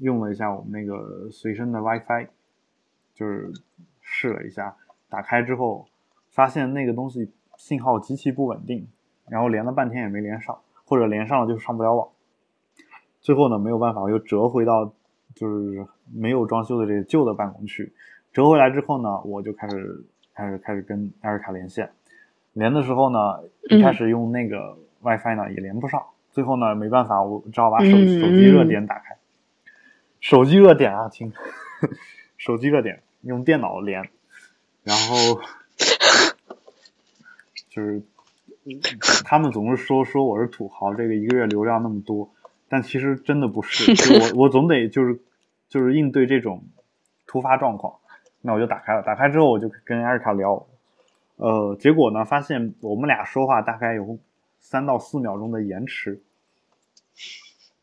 [0.00, 2.28] 用了一下我们那个随身的 WiFi，
[3.14, 3.52] 就是
[4.00, 4.76] 试了一下，
[5.08, 5.86] 打开之后
[6.30, 8.86] 发现那个东西信号极其不稳定，
[9.28, 12.08] 然后连了半天也没连上，或者连上了就上不了网。
[13.20, 14.92] 最后呢，没有办法，我又折回到。
[15.32, 17.92] 就是没有装修的这个旧的办公区，
[18.32, 21.88] 折回来之后呢，我就开始开始开始跟艾瑞卡连线，
[22.52, 23.18] 连的时候呢，
[23.68, 29.16] 一开始用那个 WiFi 呢也连不上，最后呢没办法，我只好把手手机热点打开，
[30.20, 31.32] 手机热点啊，亲，
[32.36, 34.08] 手机热点用电脑连，
[34.82, 35.40] 然后
[37.68, 38.02] 就是
[39.24, 42.30] 他们总是说说我是土豪，这个一个月流量那么多。
[42.68, 43.90] 但其实真的不是，
[44.34, 45.18] 我 我总得就是
[45.68, 46.62] 就是应对这种
[47.26, 47.96] 突发状况，
[48.42, 49.02] 那我就打开了。
[49.02, 50.68] 打开之后，我就跟艾瑞卡聊，
[51.40, 54.18] 呃，结果呢，发现我们俩说话大概有
[54.60, 56.20] 三到四秒钟的延迟，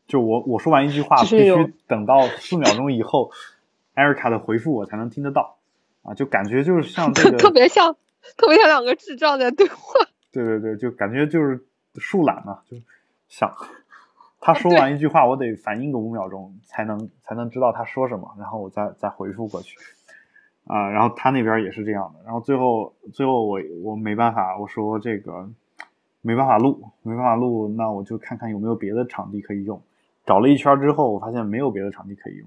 [0.06, 3.32] 就我我说完一句话，必须等到四秒钟以后，
[3.94, 5.56] 艾瑞卡的回复我才能听得到，
[6.02, 7.96] 啊，就感觉就是像这个特别像
[8.36, 9.76] 特别像两个智障在对话。
[10.30, 11.60] 对对对，就感觉就是
[11.96, 12.76] 树懒嘛，就
[13.28, 13.52] 想。
[14.40, 19.76] 他说完一句话，我得反应个五秒钟才能才能知道他说什么，然后我再再回复过去，
[20.68, 25.48] 啊，然后他那边也是这样的，然后最后最后我我没办法，我说这个
[26.20, 29.82] 没办法录，没办法录，那我就看看有没有别的场地可以用。
[30.26, 32.46] 找了一圈之后，我发现没有别的场地可以用，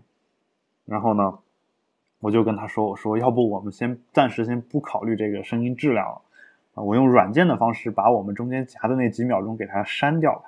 [0.85, 1.39] 然后呢，
[2.19, 6.21] 我就跟他说，我说要不我们先暂时先不考虑这个声音质量了，
[6.75, 10.43] 啊，我用软件的方式把我们中间夹的那几秒钟给它删掉了。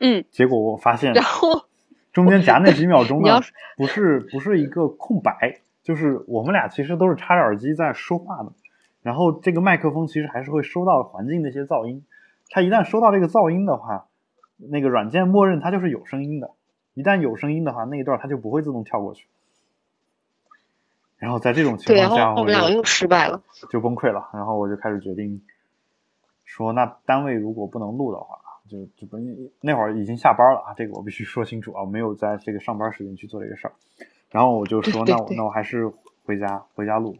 [0.00, 1.66] 嗯，结果我发现，然后
[2.12, 3.40] 中间夹那几秒钟 呢，
[3.76, 8.52] 不是不是一个空白，就是我们俩其实都是插着耳机在说话的，
[9.00, 12.04] 然后这个麦克风其实还是会收到环境的一些噪音，
[12.50, 14.04] 它一旦收到这个噪音的话，
[14.58, 16.50] 那个软件默认它就是有声音的，
[16.92, 19.28] 一旦有声音的话，那一段它就不会自动跳过去，
[21.16, 25.40] 然后在这种情况下，我们俩又失败了，就崩溃了，然后我就开始决定
[26.44, 28.36] 说，那单位如果不能录的话。
[28.68, 29.16] 就就不
[29.62, 33.72] 那会儿已经下班了啊，这个我必须说清楚啊，没有在这个上班时间去做这个事儿。
[34.30, 35.92] 然后我就说，那我那我还是
[36.24, 37.16] 回家回家录。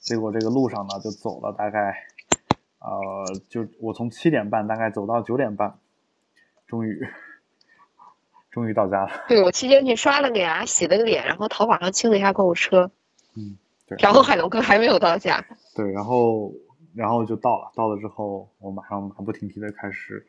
[0.00, 2.06] 结果这个路上呢，就走了大概，
[2.78, 5.78] 呃，就我从七点半大概走到九点半，
[6.66, 7.06] 终于
[8.50, 9.10] 终于到家了。
[9.28, 12.90] 对我期间去刷了个牙，洗了个脸，然后淘宝上清了一下购物车。
[13.36, 13.98] 嗯，对。
[14.00, 15.44] 然后海龙哥还没有到家。
[15.74, 16.52] 对，然后
[16.94, 20.26] 然后就到了，到了之后我马上马不停蹄的开始。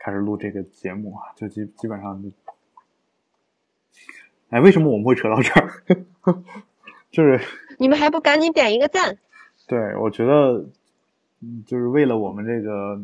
[0.00, 2.30] 开始录这个节目啊，就基基本上就，
[4.50, 5.84] 哎，为什么我们会扯到这儿？
[7.10, 7.40] 就是
[7.78, 9.18] 你们还不赶紧点一个赞？
[9.66, 10.66] 对，我觉得
[11.40, 13.02] 嗯，就是为了我们这个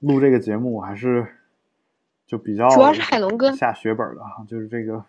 [0.00, 1.26] 录这个节目，我还是
[2.26, 5.04] 就比较主要是海龙哥下血本了哈，就是这个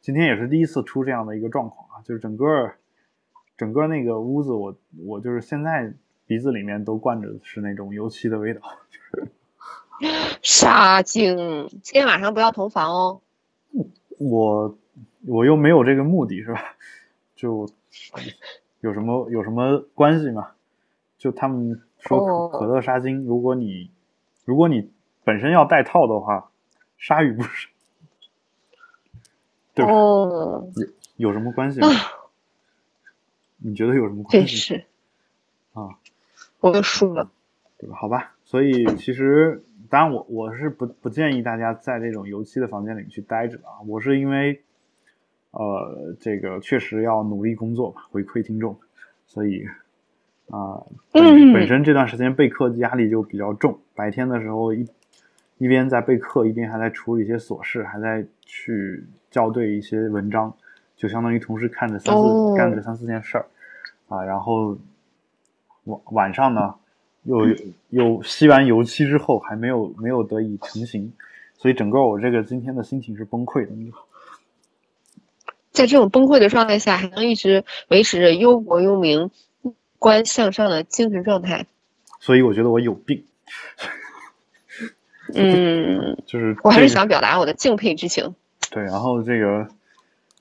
[0.00, 2.72] 今天也是第一次出这样的一个状况啊，就是整个
[3.56, 5.92] 整个那个屋子，我我就是现在
[6.26, 8.62] 鼻子里面都灌着是那种油漆的味道，
[10.42, 13.20] 傻精，今天晚上不要同房哦。
[14.20, 14.76] 我
[15.26, 16.76] 我又没有这个目的，是吧？
[17.34, 17.66] 就
[18.80, 20.50] 有什么有什么关系吗？
[21.16, 23.90] 就他们说可乐杀精，如果你
[24.44, 24.90] 如果你
[25.24, 26.50] 本身要带套的话，
[26.98, 27.68] 鲨鱼不是，
[29.74, 29.90] 对吧？
[29.90, 30.68] 有
[31.16, 31.88] 有什么关系吗？
[33.56, 34.56] 你觉得有什么关系？
[34.56, 34.84] 是
[35.72, 35.96] 啊，
[36.60, 37.30] 我都输了，
[37.78, 37.96] 对吧？
[37.96, 43.84] 好吧，所以其实当然我我是不不建议大家在这种油漆的房间里去待着啊。
[43.86, 44.62] 我是因为
[45.50, 48.78] 呃这个确实要努力工作嘛，回馈听众，
[49.26, 49.66] 所以。
[50.52, 54.84] 啊，本本身这段时间备课压力就比较重，白天的时候一
[55.58, 60.52] 一边在备课，一边还在处理一些琐事，还在去校对一些文章，
[60.96, 63.46] 就相当于同时看着三四干着三四件事儿，
[64.08, 64.76] 啊，然后
[65.84, 66.74] 晚晚上呢
[67.24, 67.36] 又
[67.88, 71.12] 又吸完油漆之后还没有没有得以成型，
[71.56, 73.72] 所以整个我这个今天的心情是崩溃的。
[75.72, 79.30] 在这种崩溃的状态下，还能一直维持着忧国忧民。
[80.00, 81.66] 观向上的精神状态，
[82.20, 83.22] 所以我觉得我有病。
[85.34, 88.34] 嗯， 就是我还是想表达我的敬佩之情。
[88.70, 89.68] 对，然后这个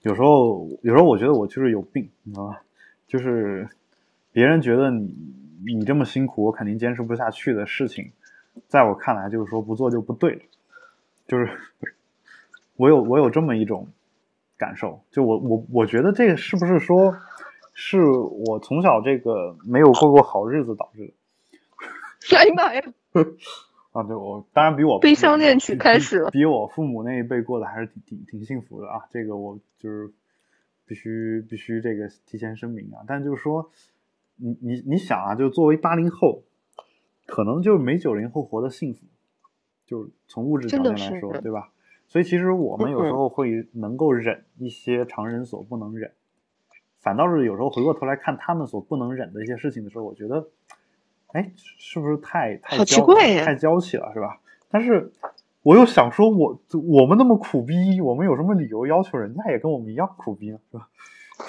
[0.03, 2.61] 有时候，有时候我觉得我就是有病，你知道吧？
[3.09, 3.67] 就是
[4.31, 5.13] 别人觉得你
[5.65, 8.11] 你这么辛苦，我肯定坚持不下去的事情，
[8.67, 10.47] 在我看来就是说不做就不对。
[11.27, 11.49] 就是
[12.75, 13.87] 我有我有这么一种
[14.57, 17.15] 感受，就我我我觉得这个是不是说？
[17.81, 21.13] 是我从小这个没有过过好日子导致的。
[22.37, 22.81] 哎呀妈呀！
[23.93, 29.03] 啊，对我当然比我悲伤恋曲开始了，比我父母那一辈过得还是挺挺挺幸福的啊。
[29.13, 30.11] 这个我就是
[30.85, 32.99] 必须必须这个提前声明啊。
[33.07, 33.71] 但就是说，
[34.39, 36.43] 你你你想啊，就作为八零后，
[37.27, 39.01] 可能就没九零后活得幸福，
[39.85, 41.69] 就从物质条件来说，对吧？
[42.07, 46.11] 所以其实我们有时候会能够忍一些常人所不能忍。
[46.99, 50.49] 反倒是有时候回过头来看他们所不能忍的一些事情的时候，我觉得，
[51.27, 53.43] 哎，是不是太太奇怪？
[53.43, 54.41] 太娇气了，是吧？
[54.69, 55.13] 但是
[55.61, 60.59] 我又想说，我我们那么苦逼，我们有什么理由要求人家也跟我们一样苦逼呢？
[60.71, 60.89] 是吧？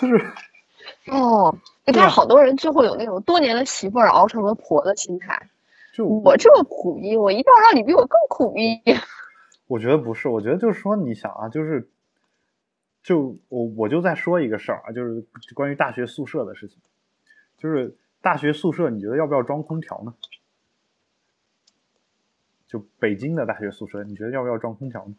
[0.00, 0.24] 就是
[1.06, 5.50] 哦，但是，好多人就会有那种多年的媳妇儿熬成了婆的心态。
[5.92, 8.80] 就我这么苦逼，我一定要让你比我更苦逼。
[9.66, 11.88] 我觉得不是，我觉得就是说，你想啊，就是。
[13.02, 16.76] 就我我就再说一个事儿啊，就是关于大学宿舍的事情，
[17.56, 20.12] 就是大学宿舍，你觉得要不要装空调呢？
[22.68, 25.14] 就北京的大学宿舍，你觉得要不要装空调呢？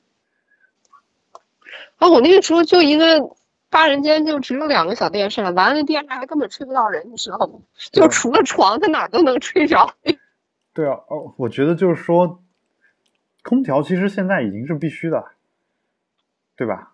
[1.97, 3.35] 啊，我那个时候就一个
[3.71, 7.61] 八人间，就只有两个小电扇，完了那电扇还根本吹不到人，你知道吗？
[7.91, 9.95] 就除了床，在哪都能吹着。
[10.75, 12.43] 对啊，哦，我觉得就是说，
[13.43, 15.23] 空调其实现在已经是必须的，
[16.57, 16.93] 对吧？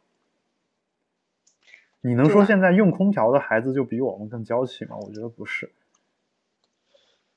[2.01, 4.95] 你能说现在用空调的孩子就比我们更娇气吗？
[5.01, 5.71] 我觉得不是，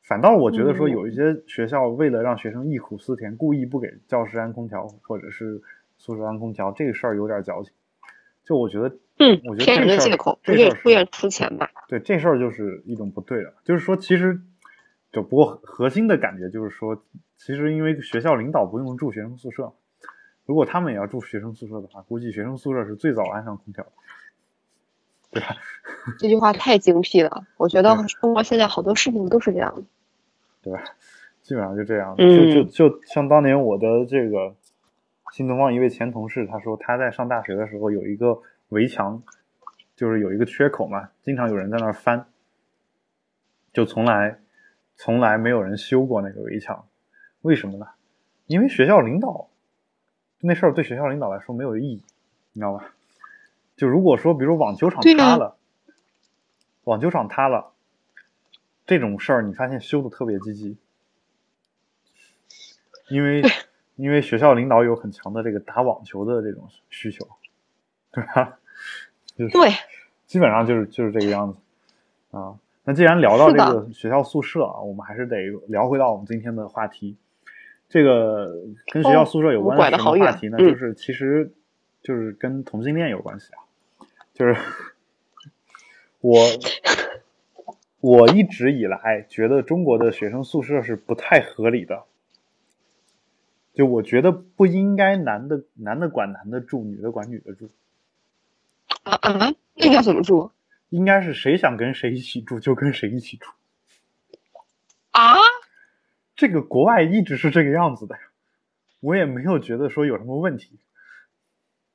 [0.03, 5.62] 反倒我觉得说有一些学校为了让学生忆苦思甜，故意不给教室安空调或者是
[5.96, 7.72] 宿舍安空调，这个事儿有点矫情。
[8.44, 11.70] 就我觉得，嗯，我觉得这事儿借口，不愿不愿出钱吧？
[11.88, 13.54] 对，这事儿就是一种不对的。
[13.64, 14.40] 就是说，其实
[15.12, 17.00] 就不过核心的感觉就是说，
[17.37, 19.72] 其实因为学校领导不用住学生宿舍，
[20.46, 23.87] 如果他们也要住学生宿舍的话，估计学生宿舍是最早安上空调。
[25.30, 25.54] 对吧？
[26.18, 29.83] 这句话太精辟了，我觉得中国现在好多事情都是这样的，
[30.62, 30.83] 对吧？
[31.42, 34.56] 基本上就这样，就就就像当年我的这个
[35.33, 39.22] 新东方一位前同事，他说他在上大学的时候有一个围墙，
[39.94, 42.26] 就是有一个缺口嘛，经常有人在那儿翻，
[43.72, 44.40] 就从来
[44.97, 46.88] 从来没有人修过那个围墙，
[47.42, 47.86] 为什么呢？
[48.47, 49.49] 因为学校领导
[50.40, 52.03] 那事儿对学校领导来说没有意义，
[52.53, 52.92] 你知道吧？
[53.76, 55.57] 就如果说，比如网球场塌了，
[56.84, 57.72] 网球场塌了，
[58.86, 60.76] 这种事儿你发现修的特别积极，
[63.09, 63.42] 因为
[63.97, 67.26] 因为学校领导有很强的这个打网球的这种需求，
[68.12, 68.59] 对吧？
[69.49, 69.70] 对，
[70.26, 71.59] 基本上就是就是这个样子
[72.36, 72.59] 啊。
[72.84, 75.36] 那既然聊到这个学校宿舍啊，我们还是得
[75.68, 77.16] 聊回到我们今天的话题。
[77.88, 78.55] 这个
[78.93, 80.57] 跟学校宿舍有关的什么话题呢？
[80.59, 81.53] 就是其实
[82.03, 83.59] 就是跟同性恋有关系啊。
[84.32, 84.57] 就是
[86.20, 86.41] 我，
[88.01, 92.05] 我一直以来觉得中国的学生宿舍是不太合理的，
[93.74, 97.68] 就我觉得不应该男的男的管男的住，女的管女的住。
[99.05, 100.51] 啊啊，那应该怎么住？
[100.88, 103.51] 应该是谁想跟谁一起住就跟谁一起住。
[105.11, 105.36] 啊？
[106.36, 108.22] 这个国外一直是这个样子的呀，
[109.01, 110.80] 我也没有觉得说有什么问题。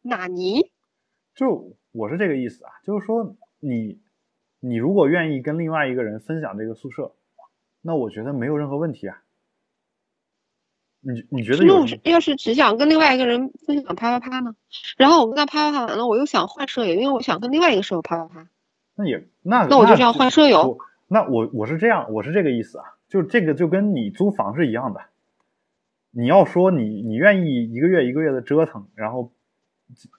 [0.02, 0.72] 纳尼？
[1.34, 4.04] 就我是这个意思啊，就是说你。
[4.62, 7.14] 你如果愿意跟另外一个人分享这个宿舍，
[7.82, 9.22] 那我觉得没有任何问题啊。
[11.06, 11.86] 你你觉得有？
[12.04, 14.56] 要是只想跟另外一个人分享啪啪啪呢？
[14.98, 18.48] 然后我跟他啪啪啪完了，我又想换舍友，因为我想跟另外一个舍友啪啪啪。
[18.96, 20.78] 那也那那我就这样换舍友。
[21.08, 25.02] 那我我是这样，我是这个意思啊，就这个就跟你租房是一样的。
[26.12, 29.32] 你要说你你愿意一个月一个月的折腾，然后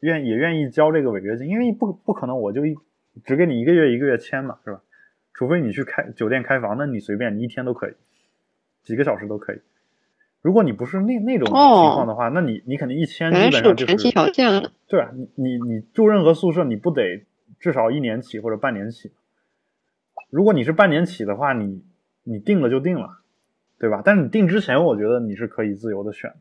[0.01, 2.77] 愿也愿意交这个违约金，因为不不可能我就一。
[3.25, 4.83] 只给你一个月一个月签嘛，是吧？
[5.33, 7.95] 除非你去开酒店开房，那你随便，你一天都可以，
[8.83, 9.61] 几个小时都可以。
[10.47, 13.97] 如果你不是那那种情况的话，那你你肯定一签基本上就是。
[13.97, 17.25] 条件对啊，你你你住任何宿舍，你不得
[17.59, 19.11] 至少一年起或者半年起？
[20.31, 21.83] 如果你是半年起的话，你
[22.23, 23.19] 你定了就定了，
[23.81, 24.03] 对吧？
[24.05, 26.37] 但是你定之前，我觉得你是可以自由的选的。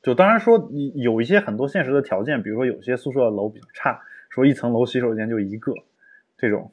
[0.00, 4.00] 就当然说，你有一些很多现实的条件，比如说有些宿舍楼比较差。
[4.30, 5.74] 说一层楼洗手间就一个，
[6.38, 6.72] 这种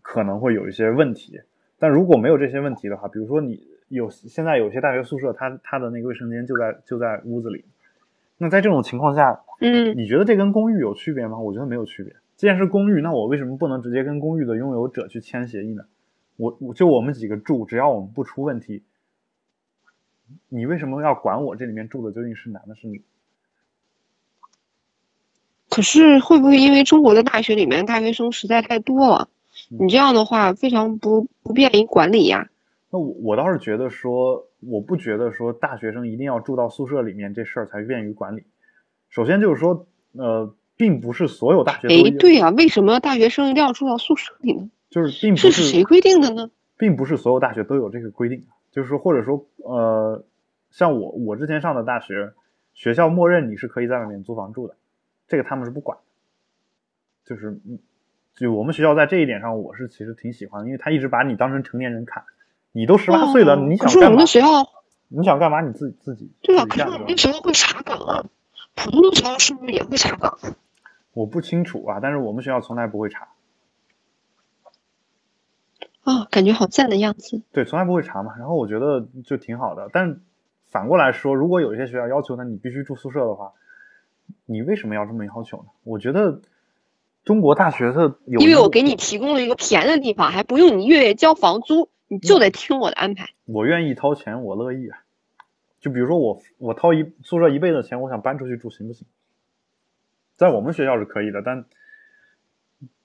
[0.00, 1.40] 可能会有一些问题。
[1.84, 7.66] 但如果没有这些问题的话，比如说你有现在有些大学宿舍，它它的那个卫生间就在就在屋子里。
[8.38, 11.38] 那在这种情况下，嗯，你觉得这跟公寓有区别吗？
[11.38, 12.16] 我觉得没有区别。
[12.36, 15.84] 既然是公寓，那我为什么不能直接跟公寓的拥有者去签协议呢？
[16.38, 18.82] 我我就我们几个住，只要我们不出问题，
[20.48, 23.04] 你为什么要管我这里面住的究竟是男的是女？
[25.68, 29.28] 可是会不会因为中国的大学里面大学生实在太多了，
[29.70, 32.48] 你这样的话非常不不便于管理呀？
[32.90, 38.44] 那我我倒是觉得说，我不觉得说大学生一定要住到宿舍里面这事儿才便于管理。
[39.08, 41.88] 首先就是说，呃，并不是所有大学。
[41.88, 44.70] 哎，对呀，为什么大学生一定要住到宿舍里呢？
[44.90, 46.50] 就是并不是谁规定的呢？
[46.76, 50.24] 并不是所有大学都有这个规定，就是说，或者说，呃，
[50.70, 52.32] 像我我之前上的大学，
[52.74, 54.76] 学校默认你是可以在外面租房住的。
[55.26, 56.04] 这个他们是不管的，
[57.24, 57.58] 就是，
[58.36, 62.24] 就我们学校在这一点上，我是其实挺喜欢的，因为他一直把你当成成年人看，
[62.72, 63.94] 你都十八岁了，你想干嘛？
[63.94, 64.46] 可是我们的学校，
[65.08, 65.60] 你想干嘛？
[65.60, 68.24] 你自己自己对啊，可是我们学校会查岗啊，
[68.74, 70.38] 普通的学校是不是也会查岗？
[71.12, 73.28] 我不清楚啊，但是我们学校从来不会查。
[76.02, 77.42] 啊，感觉好赞的样子。
[77.52, 79.88] 对，从来不会查嘛，然后我觉得就挺好的。
[79.92, 80.20] 但
[80.66, 83.52] 反过来说，如果有一些学校要求那，你必须住宿舍的话。
[84.46, 85.64] 你为什么要这么要求呢？
[85.84, 86.40] 我觉得
[87.24, 93.30] 中国大学的有，因为我给你提供了一个便宜的地方，还不用你月月交房租，你就得听我的安排。
[93.46, 94.98] 我愿意掏钱，我乐意啊。
[95.80, 99.06] 就比如说我我掏一宿舍一倍的钱，我想搬出去住，行不行？
[100.36, 101.64] 在我们学校是可以的，但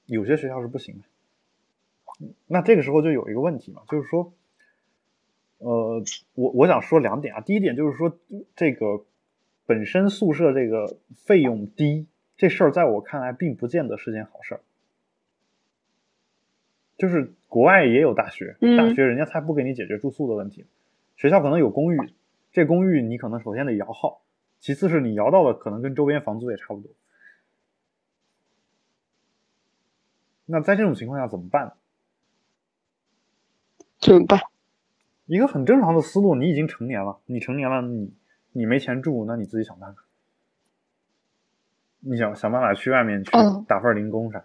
[0.06, 2.28] 有些学校是不行的。
[2.48, 4.34] 那这个时候就有一个问题嘛，就是说，
[5.60, 6.04] 呃，
[6.36, 7.42] 我我想说两点啊。
[7.42, 8.18] 第一点就是说
[8.56, 9.06] 这个。
[9.66, 12.08] 本身宿舍这个费用低，
[12.40, 14.62] 这事儿在我看来并不见得是件好事儿。
[16.98, 20.66] 就是国外也有大学，大学人家才不给你解决住宿的问题。
[21.18, 22.00] 学校可能有公寓，
[22.52, 24.22] 这公寓你可能首先得摇号，
[24.60, 26.90] 其次是你摇到的可能跟周边房租也差不多。
[30.46, 31.74] 那在这种情况下怎么办？
[34.00, 34.40] 怎么办？
[35.26, 38.14] 一个很正常的思路，你已经成年了，你成年了，你。
[38.52, 40.04] 你没钱住，那你自己想办法。
[42.00, 43.32] 你想想办法去外面去
[43.68, 44.44] 打份零工啥？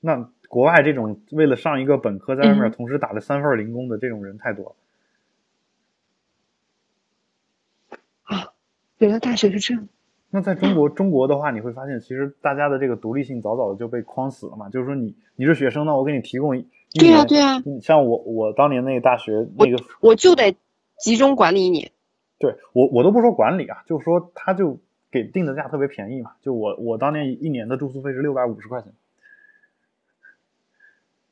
[0.00, 4.76] 那国外这种为了上一个本科，在外面同时打了三份零工的这种人太多
[8.30, 8.36] 了。
[8.36, 8.52] 啊，
[8.98, 9.88] 原来大学是这样。
[10.30, 14.68] 那在中国，中国的话，你会发现，其实大家的这个独立性早早的就被框死了嘛。
[14.68, 17.62] 就是说，你你是学生，那我给你提供一对呀对呀。
[17.82, 20.56] 像我我当年那个大学那个，我就得
[20.98, 21.90] 集中管理你。
[22.38, 24.78] 对我，我都不说管理啊，就说他就
[25.10, 26.32] 给定的价特别便宜嘛。
[26.40, 28.92] 就我，我当年一年的住宿费是六百五十块钱，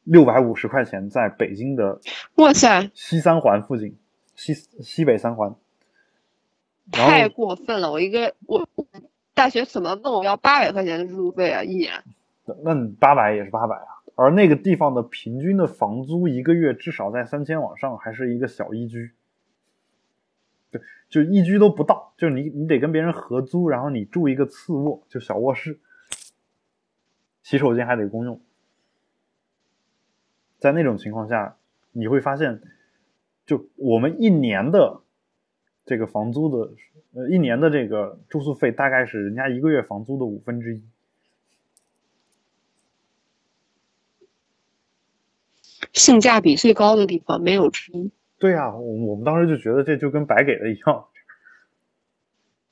[0.05, 2.01] 六百五十块钱在北京的，
[2.37, 3.97] 哇塞，西三环附近，
[4.35, 5.55] 西西北三环，
[6.91, 7.93] 太过分了！
[7.93, 8.67] 我一个我
[9.35, 11.63] 大学怎么问我要八百块钱的住宿费啊？
[11.63, 12.03] 一年？
[12.65, 19.13] 那你八百也是八百啊，而那个地方的平均的房租一个月至少在三千往上，还是一个小一居。
[20.71, 25.81] 对，就一居都不到，就你你得跟别人合租，然后你住一个次卧，就小卧室，
[27.43, 28.41] 洗手间还得公用，
[30.59, 31.57] 在那种情况下，
[31.93, 32.61] 你会发现，
[33.47, 35.01] 就我们一年的
[35.87, 36.75] 这个房租的，
[37.15, 40.83] 呃，一年的这个住宿费大概是人家一个月房租的五分之一。
[45.95, 48.11] 性价比最高的地方没有之一。
[48.39, 51.07] 对啊，我我们当时就觉得这就跟白给的一样。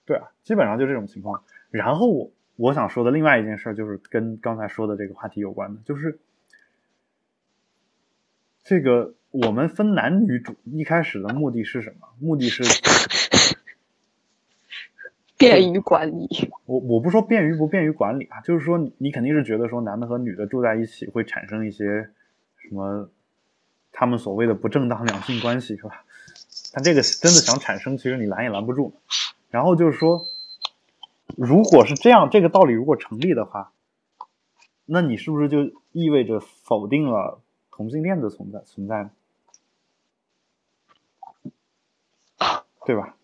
[0.04, 1.42] 对啊，基本上就这种情况。
[1.70, 6.20] 然后我我想说的另外一件事就是跟刚才说的这个话题有关的，就是
[8.62, 12.06] 这个我们分男女主一开始的目的是什么？
[12.20, 12.62] 目的是
[15.36, 16.28] 便于管理。
[16.64, 22.08] 我我不说便于不便于管理啊，就是说你你肯定是觉得说男的和女的住在一起会产生一些。
[22.58, 23.10] 什么？
[23.98, 26.04] 他们所谓的不正当两性关系是吧？
[26.74, 28.92] 但这个真的想产生，其实你拦也拦不住。
[29.48, 30.26] 然后就是说，
[31.34, 33.72] 如果是这样，这个道理如果成立的话，
[34.84, 37.40] 那你是不是就意味着否定了
[37.70, 39.10] 同性恋的存在存在呢？
[42.84, 43.16] 对吧？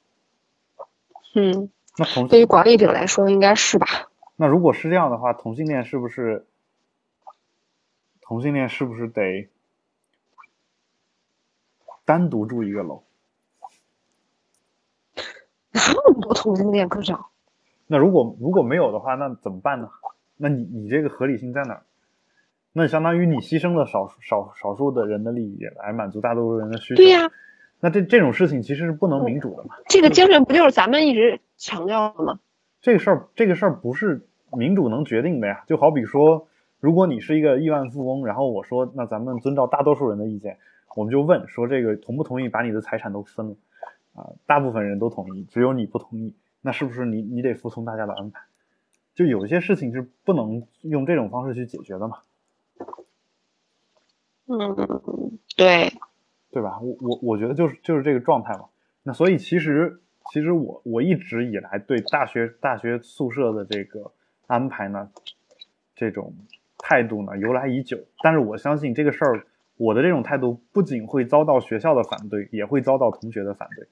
[1.35, 1.71] 嗯。
[1.99, 4.09] 那同对于管理者来说，应该是吧？
[4.37, 6.47] 那如果是这样的话，同性恋是不是？
[8.23, 9.51] 同性恋是不是得
[12.05, 13.03] 单独住一个楼？
[15.73, 17.31] 那么多同性恋可找？
[17.87, 19.89] 那如果如果没有的话，那怎么办呢？
[20.37, 21.83] 那你你这个合理性在哪？
[22.73, 26.97] 那相当于你牺牲了少数少少数的人的利益来满足大多数人的需求。
[26.97, 27.31] 对呀。
[27.81, 29.75] 那这这种事情其实是不能民主的嘛？
[29.89, 32.39] 这个精神不就是咱们一直强调的吗？
[32.81, 35.65] 这个事儿这个事儿不是民主能决定的呀。
[35.67, 36.49] 就好比说。
[36.81, 40.59] 如果你是一个亿万富翁，然后我说，那咱们遵照大多数人的意见，
[40.97, 43.57] 我们就问说，这个同不同意把你的财产都分了？
[44.15, 48.41] 啊，大部分人都同意，只有你不同意，那是不是你你得服从大家的安排？
[49.15, 52.19] 就有些事情是不能用这种方式去解决的嘛？
[54.47, 55.93] 嗯，对，
[56.51, 56.81] 对吧？
[56.81, 58.67] 我我我觉得就是就是这个状态嘛。
[59.03, 60.01] 那所以其实
[60.33, 64.13] 其实我我一直以来对大学大学宿舍的这个
[64.47, 65.11] 安排呢，
[65.95, 66.35] 这种。
[66.85, 73.87] 态度呢由来已久，但是我相信这个事儿，我的这种态度不仅会遭到学校的反对，也会遭到同学的反对，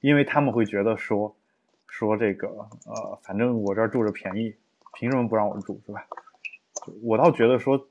[0.00, 1.34] 因为他们会觉得说，
[1.86, 2.48] 说这个
[2.86, 4.54] 呃，反正我这儿住着便宜，
[4.94, 6.06] 凭什么不让我住，是吧？
[7.02, 7.86] 我倒觉得说，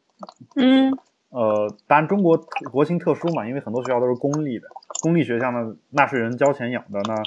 [0.55, 0.97] 嗯，
[1.29, 2.37] 呃，当然中国
[2.71, 4.67] 国情特殊嘛，因为很多学校都是公立的，
[5.01, 7.21] 公立学校呢，纳税人交钱养的呢，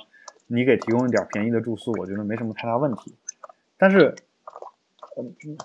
[0.47, 3.15] 你给提供一点便宜的住宿，我觉得没什么太大问题，
[3.77, 4.15] 但是，
[5.17, 5.57] 嗯。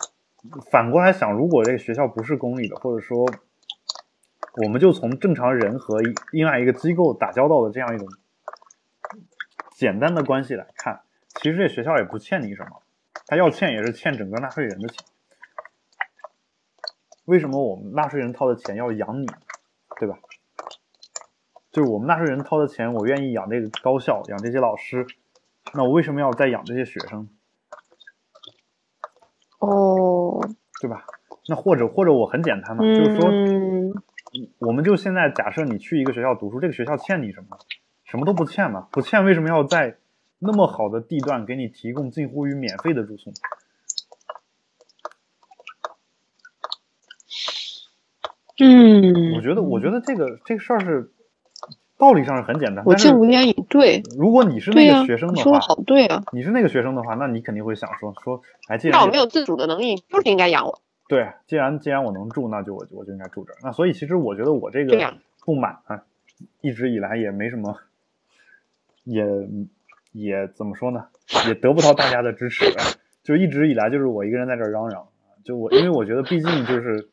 [0.69, 3.25] 反过来想，如果这个学校不是公立的，或者说，
[4.61, 5.99] 我们就从正常人和
[6.31, 8.07] 另外一个机构打交道的这样一种
[9.71, 12.81] 简单的关系来看，其实这学校也不欠你什么，
[13.25, 15.03] 他要欠也是欠整个纳税人的钱。
[17.25, 19.25] 为什么我们纳税人掏的钱要养你，
[19.97, 20.19] 对吧？
[21.71, 25.07] 就是我们纳税人掏的钱，我愿意养这个高校，养这些老师，
[25.73, 27.27] 那我为什么要再养这些学生？
[29.57, 30.47] 哦，
[30.79, 31.05] 对吧？
[31.47, 33.29] 那或者或者我很简单嘛，就是说，
[34.59, 37.57] 我们就现在假设你去一个学校读书，这个学校欠你什么？
[38.05, 39.97] 什么都不欠嘛，不欠为什么要在
[40.37, 43.31] 那么好的地段给你提供近乎于免费的住宿？
[48.59, 51.11] 嗯，我觉得我觉得这个这个事儿是
[51.97, 54.03] 道理上是很简单，我竟无言以对。
[54.15, 60.81] 如果你是那个学生的话，好对啊，你是那个学生的话，那你肯定会想说说，哎，既然我没有自主的能力，就是应该养我。
[61.13, 63.57] 对，既然既然我能住，那就我我就应该住这儿。
[63.61, 65.13] 那所以其实我觉得我这个
[65.45, 66.03] 不满啊，
[66.61, 67.77] 一直以来也没什么，
[69.03, 69.23] 也
[70.11, 71.05] 也怎么说呢，
[71.47, 72.65] 也得不到大家的支持。
[73.21, 75.07] 就一直以来就是我一个人在这嚷嚷，
[75.43, 77.07] 就我因为我觉得毕竟就是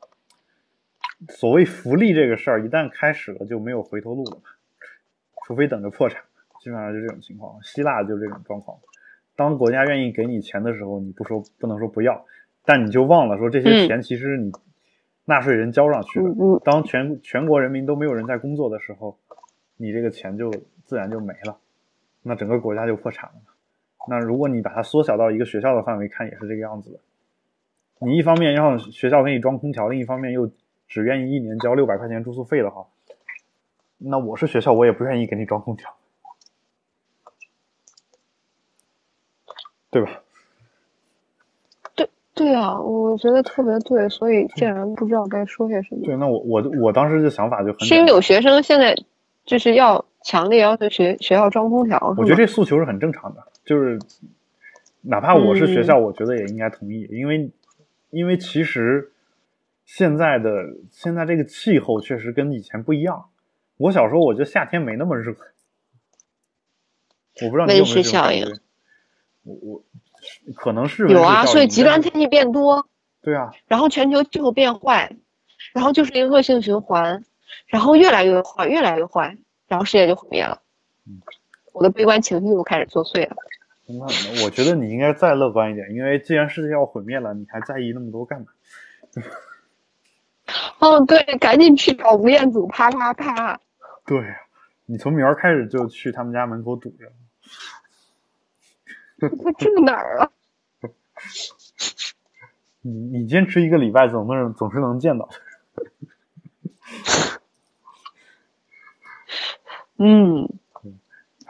[1.29, 4.45] 所谓福利这个事儿，一旦开始了就没有回头路了嘛，
[5.45, 6.23] 除非等着破产，
[6.63, 7.63] 基本上就这种情况。
[7.63, 8.79] 希腊就这种状况，
[9.37, 12.25] 当国家愿意给你钱的时候，你不说不能说不要。
[12.71, 14.53] 但你就忘了说，这些钱其实你
[15.25, 16.31] 纳税人交上去的。
[16.63, 19.19] 当全全国人民都没有人在工作的时候，
[19.77, 20.49] 你这个钱就
[20.85, 21.59] 自然就没了，
[22.23, 23.41] 那整个国家就破产了。
[24.09, 27.01] 那如果你把它缩小到一个学校的范围看，也是这个样子的。
[28.07, 30.49] 你一方面让学校给你装空调，另一方面又
[30.87, 32.87] 只愿意一年交六百块钱住宿费的话，
[33.99, 35.93] 那我是学校，我也不愿意给你装空调，
[39.91, 40.23] 对吧？
[42.41, 46.01] 对啊，我觉得特别对，所以竟然不知道该说些什么。
[46.07, 48.97] 对，那我我我当时的想法就很，是因为有学生现在
[49.45, 52.15] 就是要强烈要求学学校装空调。
[52.17, 53.99] 我觉得这诉求是很正常的，就是
[55.03, 57.51] 哪怕我是学校，我觉得也应该同意，因为
[58.09, 59.13] 因为其实
[59.85, 60.51] 现在的
[60.91, 63.27] 现在这个气候确实跟以前不一样。
[63.77, 65.37] 我小时候我觉得夏天没那么热，
[67.43, 68.47] 我不知道你有没有这种感觉。
[69.43, 69.85] 我我
[70.57, 72.87] 可能是有啊，所以极端天气变多。
[73.23, 73.51] 对啊。
[73.67, 75.17] 然后全球气候变坏，
[75.73, 77.25] 然后就是一个恶性循环，
[77.67, 79.37] 然后越来越坏，越来越坏，
[79.69, 80.61] 然后世界就毁灭了。
[81.07, 81.21] 嗯。
[81.73, 83.37] 我的悲观情绪又开始作祟了。
[83.87, 84.05] 那
[84.45, 88.47] 我觉得你应该再乐观一点，因为既然世界要毁灭了，你还在意那么多干嘛？
[90.81, 93.61] 哦，对，赶紧去找吴彦祖，啪啪啪！
[94.05, 94.37] 对呀，
[94.87, 97.07] 你从明儿开始就去他们家门口堵着。
[99.45, 100.31] 他住哪儿啊？
[102.83, 105.29] 你你坚持一个礼拜，总能总是能见到。
[109.99, 110.49] 嗯。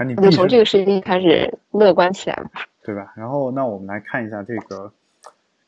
[0.03, 3.13] 你就从这个事情开始乐观起来吧，对吧？
[3.17, 4.91] 然后，那我们来看一下这个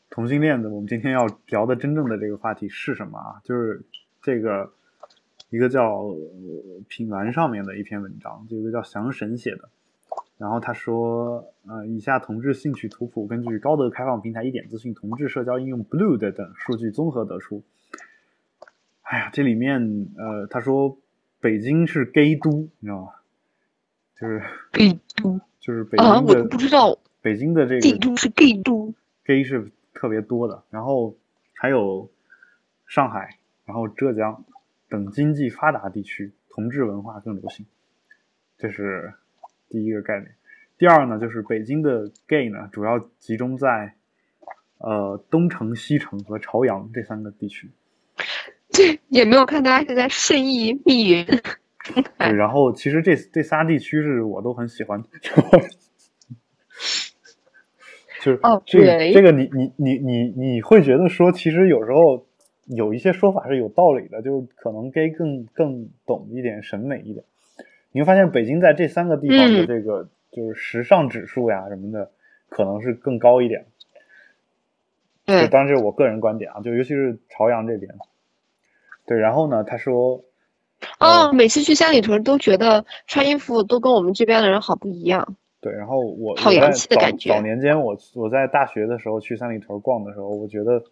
[0.09, 3.39] 同性恋的，我们今天要聊的真正的这个话题是什么啊？
[3.43, 3.83] 就是
[4.23, 4.73] 这个
[5.51, 6.03] 一个叫
[6.87, 9.69] 品玩上面的一篇文章，这个叫祥神写的。
[10.37, 17.63] 然后他说，呃，以下同志兴趣图谱根据高德开放平台一点资讯同志社交应用 Blue 的等数据综合得出。
[19.03, 20.97] 哎呀，这里面呃，他说
[21.39, 23.11] 北京是 gay 都，你知道吗？
[24.19, 30.63] 就是 gay 都，就是北京的，我不知道北京的这个 gay 都是 gay 都，gay 是特别多的。
[30.69, 31.15] 然后
[31.53, 32.09] 还有
[32.87, 34.43] 上海，然后浙江
[34.89, 37.65] 等经济发达地区，同志文化更流行。
[38.57, 39.13] 这是
[39.73, 40.29] 第一个概念。
[40.77, 43.95] 第二呢，就是北京的 gay 呢，主要集中在
[44.77, 47.71] 呃东城、西城和朝阳这三个地区。
[48.69, 51.25] 这也没有看大家是在顺义、密云。
[52.19, 55.03] 对，然后其实这这仨地区是我都很喜欢，
[58.21, 62.25] 就是这个这个你你你你你会觉得说，其实有时候
[62.67, 67.25] 有一些说法是有道理的，就是可能 gay 更更懂一点审美一点。
[67.93, 72.11] 你会发现北京在这三个地方的这个就是时尚指数呀什么的，
[72.49, 73.65] 可能是更高一点。
[75.25, 77.95] 对，当然这是我个人观点啊，就尤其是朝阳这边。
[79.05, 80.25] 对，然后呢，他说。
[80.99, 85.37] 哦，每次去三里屯都觉得穿衣服都跟我们这边的人好不一样。
[85.61, 87.29] 对，然后我好洋气的感觉。
[87.29, 90.83] 早年间，我我在大学的时候去三里屯逛的时候，我觉得，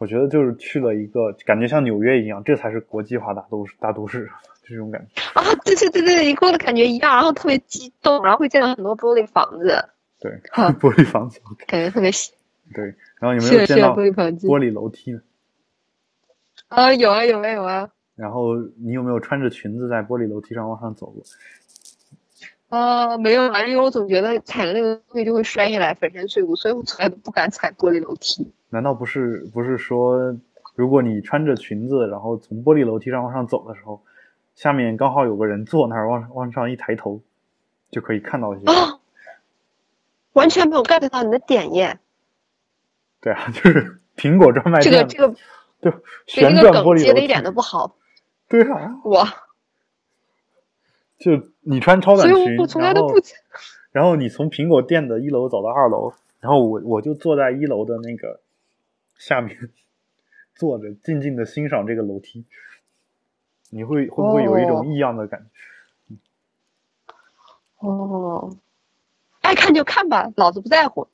[0.00, 4.30] 我觉得就是去了一个感觉像纽约一样，这才是国际化大都市大都市
[4.64, 5.22] 这种感觉。
[5.38, 9.90] 啊，对对对对，跟我的感觉一样，然后特别激动，然后会见到很多玻璃房子。
[10.18, 12.32] 对，玻璃房子，感觉特别喜。
[12.74, 12.84] 对，
[13.20, 15.20] 然后有没有见到玻璃玻璃楼梯呢？
[16.68, 17.90] 啊，有啊有啊有啊。
[18.16, 21.22] 然后你有没有穿着裙子在玻璃楼梯上往上走过？
[22.70, 28.50] 呃，没有啊，因为我总觉得踩了那个东西就会摔下来，粉身碎骨，所以我从来都不敢踩玻璃楼梯。
[28.70, 30.36] 难道不是不是说，
[30.74, 34.00] 如果你穿着裙子，然后从玻璃楼梯上往上走的时候，
[34.54, 37.20] 下面刚好有个人坐那儿，往往上一抬头，
[37.90, 38.66] 就可以看到一些？
[38.70, 38.98] 啊，
[40.32, 41.98] 完全没有 get 到你的点耶。
[43.20, 44.92] 对啊，就是苹果专卖店。
[45.08, 45.34] 这个
[45.80, 47.96] 这个，就旋转玻璃楼接的一点都不好。
[48.48, 49.24] 对啊，我
[51.18, 53.14] 就你穿超短裙，然后
[53.92, 58.40] 然后你从苹果店的一楼走到二楼，然后我我就坐在一楼的那个
[59.20, 59.56] 下面
[60.56, 62.44] 坐着，静静的欣赏这个楼梯。
[63.68, 65.46] 你会会不会有一种异样的感
[66.08, 66.16] 觉？
[67.78, 68.56] 哦，
[69.42, 71.06] 爱看就看吧，老子不在乎。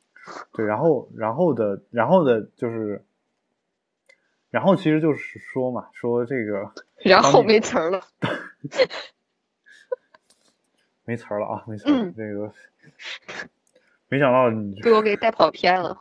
[0.52, 3.04] 对，然后然后的然后的就是。
[4.48, 6.72] 然后其实就是说嘛，说这个，
[7.04, 8.00] 然后没词儿了，
[11.04, 12.12] 没词儿了啊，没词儿。
[12.16, 12.50] 这个
[14.08, 15.98] 没想到你被我给带跑偏了，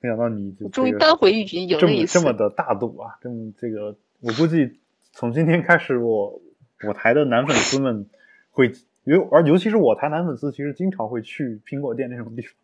[0.00, 3.18] 没想到你终于扳回一局，赢了一次，这么的大度啊！
[3.20, 4.78] 这么这个，我估计
[5.12, 6.40] 从今天开始，我
[6.86, 8.08] 我台的男粉丝们
[8.50, 8.72] 会
[9.04, 12.54] 尤而尤其是我台男粉丝，其实经常会去苹果店那种地方。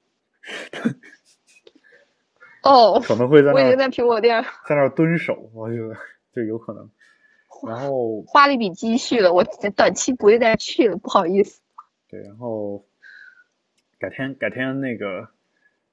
[2.62, 5.96] 哦， 可能会在我已经在苹果店，在那儿蹲守，我觉得
[6.34, 6.90] 就有可能。
[7.66, 9.44] 然后花了一笔积蓄了，我
[9.76, 11.60] 短期不会再去了，不好意思。
[12.08, 12.84] 对，然后
[13.98, 15.28] 改天改天那个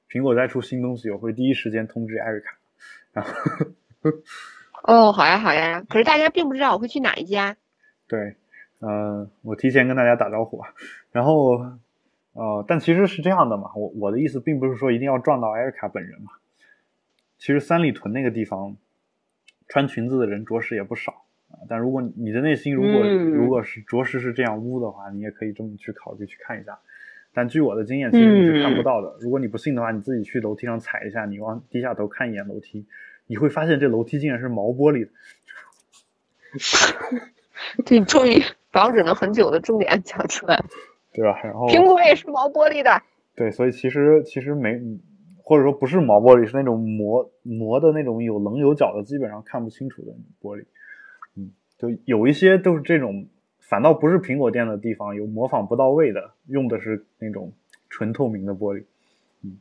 [0.09, 2.57] 苹果再出新东西，我会第一时间通知艾瑞卡。
[3.13, 3.31] 然后
[4.83, 7.57] 哦，好呀好呀，可是大家并不知道我会去哪一家。
[8.07, 8.35] 对，
[8.79, 10.61] 嗯，我提前跟大家打招呼。
[11.11, 11.57] 然后
[12.33, 16.31] 呃，但其实是这样的嘛，我我的意思并不是说一定要撞到艾瑞卡本人嘛。
[17.37, 18.77] 其实三里屯那个地方，
[19.67, 21.59] 穿裙子的人着实也不少啊。
[21.67, 26.79] 但如果你的内心如果如果是着实是这样污的话，你也可以这么去考虑去看一下。
[27.33, 29.15] 但据我的经验，其实你是看不到的。
[29.21, 32.85] 如果你不信的话，你自己去楼梯上踩一下，你往低下头看一眼楼梯，
[33.27, 35.11] 你会发现这楼梯竟然是毛玻璃的。
[37.85, 40.59] 对，终于把我忍了很久的重点讲出来，
[41.13, 41.39] 对吧？
[41.43, 43.01] 然后苹果也是毛玻璃的。
[43.35, 44.81] 对，所以其实其实没，
[45.43, 50.65] 或者说不是毛玻璃，是那种磨磨的那种有棱有角的，基本上看不清楚的玻璃。
[51.35, 53.27] 嗯，就有一些都是这种，
[53.69, 57.53] 反倒不是苹果店的地方有模仿不到位的，用的是那种
[57.87, 58.85] 纯透明的玻璃。
[59.43, 59.59] 嗯，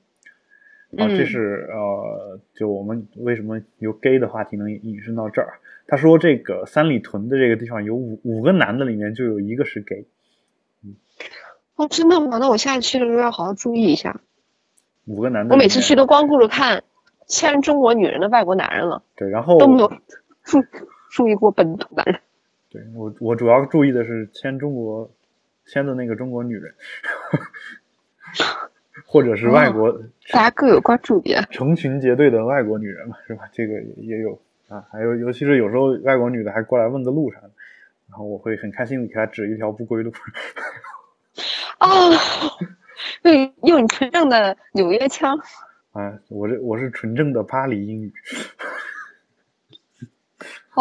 [0.96, 5.60] 啊，这是呃，就我们为什么由 gay 的话题能引申到这儿？
[5.86, 10.06] 他说这个三里屯的这个地方有五五个男的，里面就有一个是 gay。
[10.82, 10.96] 嗯，
[11.76, 12.38] 哦，真的吗？
[12.38, 14.22] 那我下次去的时候要好好注意一下。
[15.04, 16.82] 五个男的，我每次去都光顾着看
[17.26, 19.02] 牵中国女人的外国男人了。
[19.16, 19.92] 对，然后都没有
[20.44, 20.64] 注
[21.12, 22.20] 注意过本土男人。
[22.78, 25.10] 对我，我主要注意的是签中国
[25.66, 26.72] 签的那个中国女人，
[29.04, 29.90] 或者是外国，
[30.30, 31.44] 大家各有关注点。
[31.50, 33.50] 成群结队的外国女人嘛，是吧？
[33.52, 34.40] 这个也有。
[34.68, 37.50] 啊，还有，尤其是有时候外国女的还过来问个路啥的，
[38.08, 40.12] 然后我会很开心的给她指一条不归路。
[41.80, 42.12] 哦，
[43.22, 45.36] 用用纯正的纽约腔。
[45.92, 48.12] 啊，我这我是纯正的巴黎英语。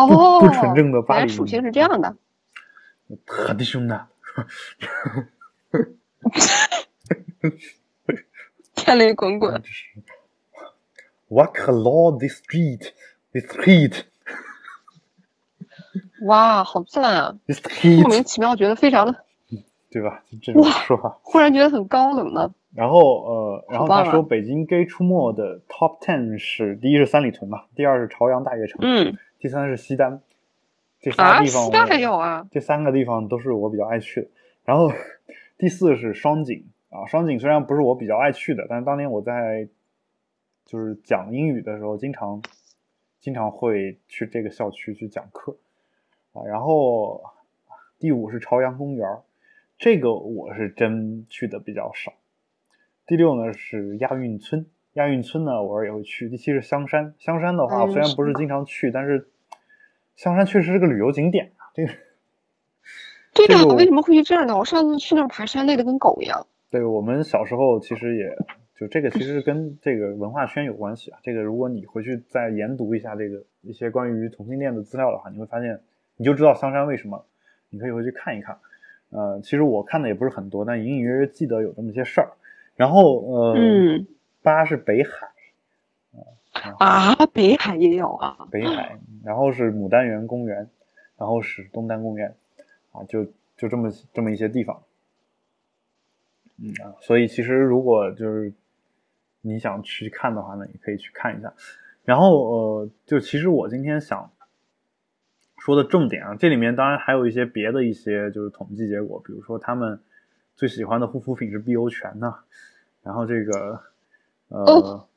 [0.05, 1.27] 哦，不纯正的巴黎。
[1.27, 2.15] 属性是这样的。
[3.25, 4.07] 特的凶的。
[8.75, 9.61] 天雷滚滚。
[11.29, 12.91] Walk along the street.
[13.33, 14.03] It's heat，
[16.25, 17.37] 哇，好赞啊！
[18.01, 19.25] 莫名其妙觉得非常的，
[19.91, 20.23] 对吧？
[20.41, 22.51] 这种说法，忽然觉得很高冷呢。
[22.73, 30.21] 然后呃，然后他说北京 gay 出没的 top ten 是第一是三里屯嘛，第二是朝阳大悦城，嗯，第三是西单，
[30.99, 34.27] 这仨地方西单还有啊，这三个地方都是我比较爱去的。
[34.65, 34.91] 然后
[35.57, 39.67] 第四是双井啊，双井虽然不是我比较爱去的，但是当年我在
[40.65, 42.41] 就是讲英语的时候经常。
[43.19, 45.57] 经常会去这个校区去讲课，
[46.31, 47.21] 啊，然后
[47.99, 49.05] 第五是朝阳公园，
[49.77, 52.13] 这个我是真去的比较少。
[53.05, 54.67] 第六呢是亚运村，
[54.97, 56.27] 亚运村呢偶尔也会去。
[56.29, 59.27] 第七是香山，香山的话虽然不是经常去，但是
[60.15, 61.71] 香山确实是个旅游景点啊。
[61.73, 61.93] 这个
[63.33, 64.57] 对的，为什么会去这儿呢？
[64.57, 66.45] 我上次去那儿爬山累得跟狗一样。
[66.69, 68.35] 对我们小时候其实也。
[68.79, 71.17] 就这个其实跟这个文化圈有关系啊。
[71.23, 75.81] 这个如果你回去再研读一下这个一些关于同性恋的资料的话，你会发现，
[76.15, 77.25] 你就知道香山为什么。
[77.71, 78.59] 你可以回去看一看。
[79.09, 82.29] 呃，其实我看的也不是很多，但隐隐约约记得有这么些事儿。
[82.75, 84.05] 然后呃，嗯，
[84.47, 85.27] 八是北海，
[86.79, 88.47] 啊，北海也有啊。
[88.49, 90.69] 北海，然后是牡丹园公园，
[91.17, 92.33] 然后是东单公园，
[92.93, 93.25] 啊，就
[93.57, 94.81] 就这么这么一些地方。
[96.57, 98.53] 嗯啊，所以其实如果就是。
[99.41, 101.53] 你想去看的话呢，也可以去看一下。
[102.03, 104.29] 然后呃，就其实我今天想
[105.57, 110.01] 说的重点啊，这里面当然还有一些别的一些就是统计结果，比如说他们
[110.55, 112.35] 最喜欢的护肤品是碧欧泉呢。
[113.03, 113.81] 然后这个
[114.49, 115.07] 呃，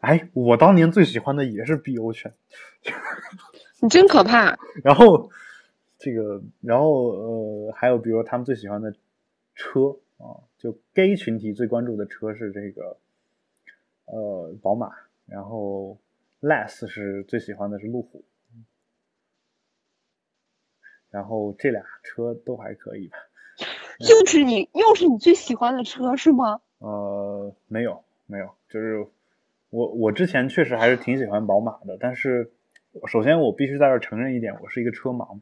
[0.00, 2.34] 哎，我当年最喜欢的也是碧欧泉。
[3.80, 4.58] 你真可怕。
[4.82, 5.30] 然后
[5.98, 8.94] 这个，然后呃，还有比如他们最喜欢的
[9.54, 12.96] 车啊，就 gay 群体最关注的车是这个。
[14.10, 14.90] 呃，宝马，
[15.26, 15.98] 然后
[16.40, 18.24] less 是最喜欢的是路虎，
[21.10, 23.18] 然后这俩车都还可以吧？
[24.00, 26.62] 又是你，又是你最喜欢的车是吗？
[26.78, 29.06] 呃，没有，没有，就是
[29.70, 32.50] 我，我之前确实还是挺喜欢宝马的，但是
[33.06, 35.40] 首先我必须在这承认一点，我是一个车盲，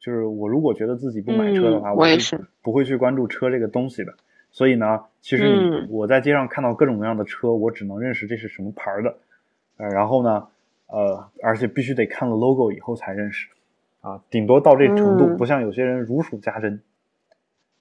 [0.00, 4.14] 就是我如果觉得自己不买车的话，我也是不会去关注车这个东西的。
[4.50, 9.16] 所以呢，其实你我在街上看到各种各样的车，我只能认识这是什么牌儿的，
[9.78, 10.46] 呃，然后呢，
[10.88, 13.48] 呃，而且必须得看了 logo 以后才认识，
[14.02, 16.82] 啊，顶多到这程度，不像有些人如数家珍，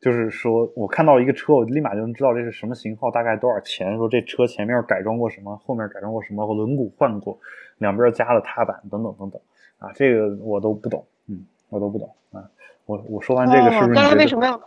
[0.01, 7.39] 就是说我看到一个车，我立马就能知道这是什么型号，大概多少钱，说这车前面改装过什么，后面改装过什么，轮毂换过，
[7.77, 9.39] 两边加了踏板等等等等，
[9.77, 12.49] 啊，这个我都不懂，嗯，我都不懂啊，
[12.85, 13.93] 我我说完这个是不是？
[13.93, 14.59] 刚才为什么要？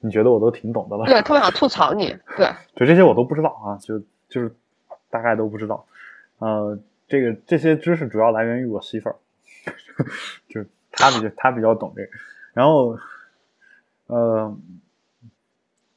[0.00, 4.54] 你觉得我都挺懂的了，对，特别想吐槽你，对，就这些我都不知道啊，就就是
[5.08, 5.86] 大概都不知道，
[6.38, 6.78] 呃，
[7.08, 9.16] 这个这些知识主要来源于我媳妇儿，
[10.48, 12.08] 就她比较她比较懂这个，
[12.52, 12.98] 然后，
[14.12, 14.56] 呃，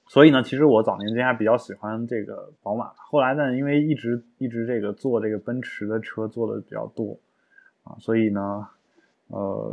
[0.08, 7.18] 所以呢，其实我早年间还比较喜欢这个宝马，后来呢，因为一直一直这个做这个奔驰的车做的比较多
[7.84, 8.68] 啊，所以呢，
[9.28, 9.70] 呃，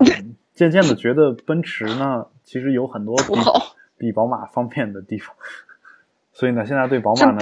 [0.54, 3.76] 渐渐的觉得奔驰呢，其实有很多不好。
[3.98, 5.36] 比宝马方便的地方，
[6.32, 7.38] 所以呢，现在对宝马呢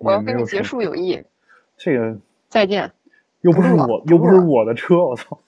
[0.00, 1.22] 我要跟你结束友谊。
[1.76, 2.18] 这个
[2.48, 2.90] 再见。
[3.42, 5.38] 又不是我，又不是我的车，我操！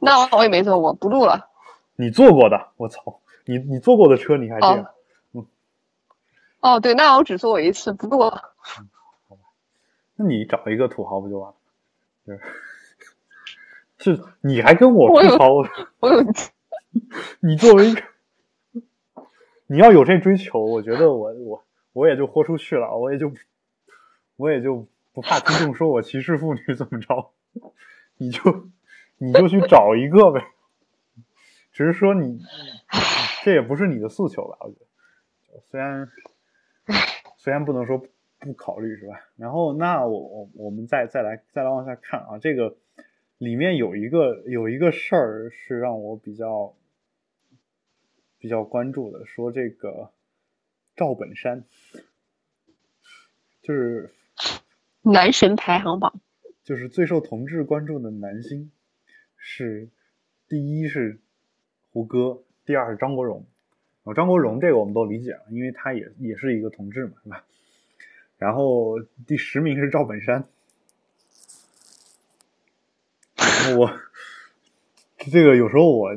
[0.00, 1.51] 那我也没坐过，不录了。
[2.02, 3.20] 你坐过的，我操！
[3.44, 4.86] 你你坐过的车你还这样？
[5.34, 5.46] 嗯。
[6.58, 8.54] 哦，对，那我只坐过一次，不过了。
[8.56, 9.42] 好吧，
[10.16, 12.38] 那你找一个土豪不就完了？
[13.98, 15.48] 是，是，你还跟我吐槽？
[16.00, 16.24] 我有。
[17.40, 18.02] 你作为一个，
[19.66, 23.32] 你要有这追求，我觉得我我我也就豁出去了，我也就
[24.36, 27.30] 我也就不怕听众说我歧视妇女怎么着，
[28.18, 28.68] 你就
[29.18, 30.44] 你就去找一个呗。
[31.82, 32.40] 只是说你，
[33.42, 34.56] 这也不是你的诉求吧？
[34.60, 34.76] 我觉
[35.52, 36.08] 得，虽然
[37.38, 38.06] 虽然不能说
[38.38, 39.20] 不考虑是吧？
[39.36, 42.76] 然后那我我我们再再来再来往下看啊，这个
[43.38, 46.74] 里面有一个有一个事儿是让我比较。
[48.38, 50.10] 比较关注的说这个
[50.96, 51.64] 赵本山，
[53.62, 54.10] 就是
[55.02, 56.20] 男神排行榜，
[56.64, 58.72] 就是最受同志关注的男星
[59.36, 59.90] 是
[60.48, 61.20] 第一是
[61.92, 63.44] 胡歌，第二是张国荣。
[64.04, 67.44] 啊，张国荣这个我们都理解了，因为他也也是一个同志嘛，是吧？
[68.38, 70.44] 然后第十名是赵本山，
[73.76, 74.00] 我
[75.18, 76.16] 这个有时候我。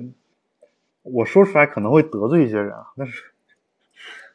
[1.08, 3.26] 我说出来可能会得罪一些人啊，但是，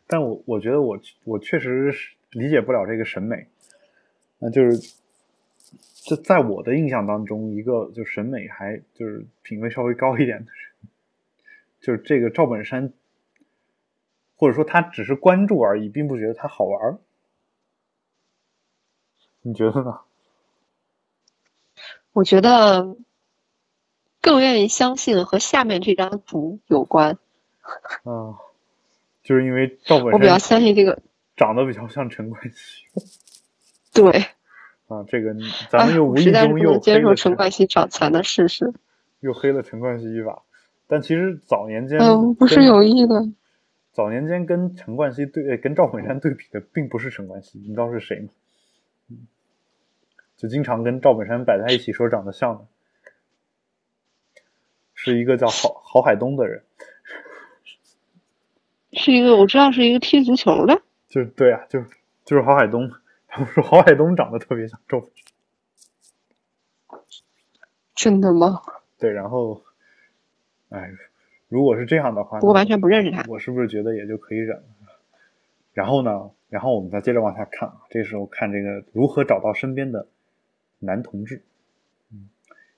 [0.07, 1.93] 但我我觉得我我确实
[2.30, 3.49] 理解不了这个审美，
[4.38, 4.95] 那就是
[6.05, 10.53] 这在我的印象当中，一个就审美还就是品味稍微高一点的，
[11.80, 12.92] 就是这个赵本山，
[14.36, 16.98] 或者说他只是关注而已，并不觉得他好玩儿
[19.42, 20.00] 你觉得呢？
[22.12, 22.96] 我觉得。
[24.22, 27.16] 更愿意相信和下面这张图有关，
[28.02, 28.36] 啊，
[29.22, 31.00] 就是因为赵本山， 我比较相信这个
[31.36, 32.84] 长得比较像陈冠希，
[33.94, 34.10] 对，
[34.88, 35.34] 啊，这个
[35.70, 38.74] 咱们又无意中又接受陈冠希长残的事实，
[39.20, 40.42] 又黑了陈冠希一把，
[40.91, 43.14] 但其实早年间，嗯，不是有意的，
[43.93, 48.28] 早年间跟陈冠希对跟赵本山对比的并不是陈冠希，你知道是谁吗？
[49.09, 49.28] 嗯，
[50.36, 52.66] 就经常跟赵本山摆在一起说长得像的。
[54.95, 56.62] 是一个叫郝郝海东的人，
[58.93, 61.80] 是一个我知道是一个踢足球的，就是对啊，就
[62.24, 62.91] 就是郝海东。
[63.32, 67.01] 他们说郝海东长得特别像赵本山，
[67.95, 68.61] 真的吗？
[68.99, 69.62] 对，然后，
[70.70, 70.90] 哎，
[71.48, 74.64] 如果是这样的话，我完全不认识他，我是不是觉得也就可以忍了？
[75.72, 76.30] 然后呢？
[76.48, 80.08] 然后我们再接着往下看啊，这时候看这个如何找到身边的
[80.80, 81.44] 男同志，
[82.12, 82.28] 嗯，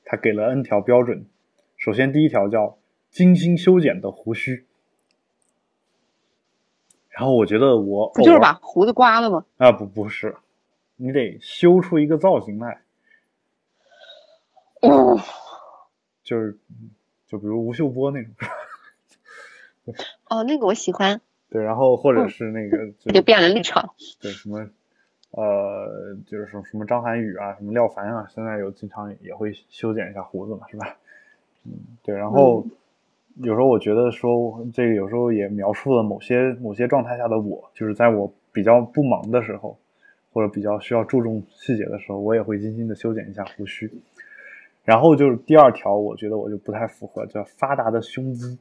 [0.05, 1.25] 他给了 N 条标准。
[1.79, 2.77] 首先，第一条叫
[3.11, 4.67] 精心修剪的胡须，
[7.09, 9.47] 然后我觉得我不就是把胡子刮了吗？
[9.57, 10.37] 啊，不，不是，
[10.97, 12.83] 你得修出一个造型来。
[14.83, 15.19] 哦，
[16.23, 16.59] 就是，
[17.33, 18.31] 就比如吴秀波那种。
[20.29, 21.19] 哦，那个我喜欢。
[21.49, 23.95] 对，然后或者是那个 就变了立场。
[24.21, 24.69] 对，什么，
[25.31, 30.97] 呃，就是什么什么张涵予啊，什么廖凡啊，现在有经常也会修剪一下胡子嘛，是吧？
[31.65, 31.73] 嗯，
[32.03, 32.67] 对，然后
[33.37, 39.79] 有时候我觉得说这个有时候也描述了某些某些状态下的我，就是在我比较不忙的时候，
[40.33, 43.91] 或者比较需要注重细节的时候，我也会精心的修剪一下胡须。
[44.85, 48.59] 然后就是第二条，我觉得我就不太符合，叫发达的胸肌。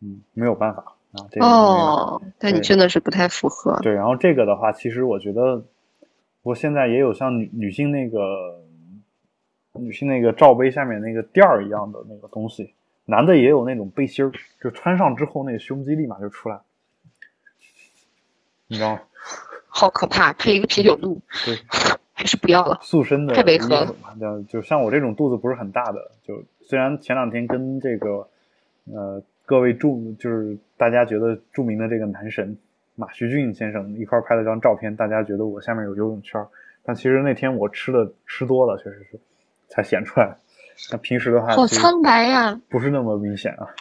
[0.00, 0.82] 嗯，没有办法
[1.12, 3.78] 啊，这个哦，但你真的是不太符合。
[3.82, 5.64] 对，然后这个的话，其实我觉得
[6.42, 8.60] 我现在也有像女女性那个。
[9.74, 12.74] 女性那个罩杯下面那个垫儿一样的那个东西，
[13.06, 14.30] 男的也有那种背心儿，
[14.62, 16.60] 就穿上之后那个胸肌立马就出来，
[18.66, 19.00] 你知道吗？
[19.66, 21.18] 好可怕，配一个啤酒肚。
[21.46, 21.56] 对，
[22.22, 22.78] 还是不要了。
[22.80, 23.94] 塑身的太违和了。
[24.18, 28.28] 就就像我这种肚子不是很大的，就虽然前两天跟这个
[28.92, 32.56] 呃各位著就是大家觉得著名的这个男神
[32.94, 36.40] 马旭俊先生一块拍了张照片，大家觉得我下面有游泳圈，
[36.84, 39.18] 但其实那天我吃的吃多了，确实是。
[39.74, 40.36] 才显出来，
[40.90, 43.72] 那平时的话，好苍白呀，不是那么明显啊，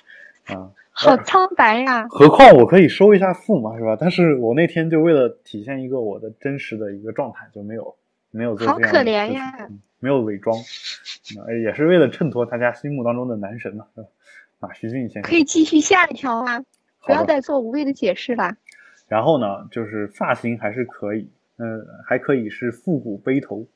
[0.56, 2.08] 啊，好苍白呀。
[2.10, 3.98] 何况我可以收一下腹嘛，是吧？
[4.00, 7.94] 但是我那天就为了体现一个我的真实的一个状态，就没有
[8.32, 8.82] 没有做这样。
[8.82, 9.70] 好可怜呀，
[10.00, 10.58] 没有伪装，
[11.64, 14.08] 也是为了衬托大家心目当中的男神嘛，是吧？
[14.60, 16.64] 马徐俊先生可以继续下一条啊，
[17.06, 18.56] 不要再做无谓的解释了。
[19.08, 23.68] 然后呢，就是发型还是可以，嗯，还可以是复古背头。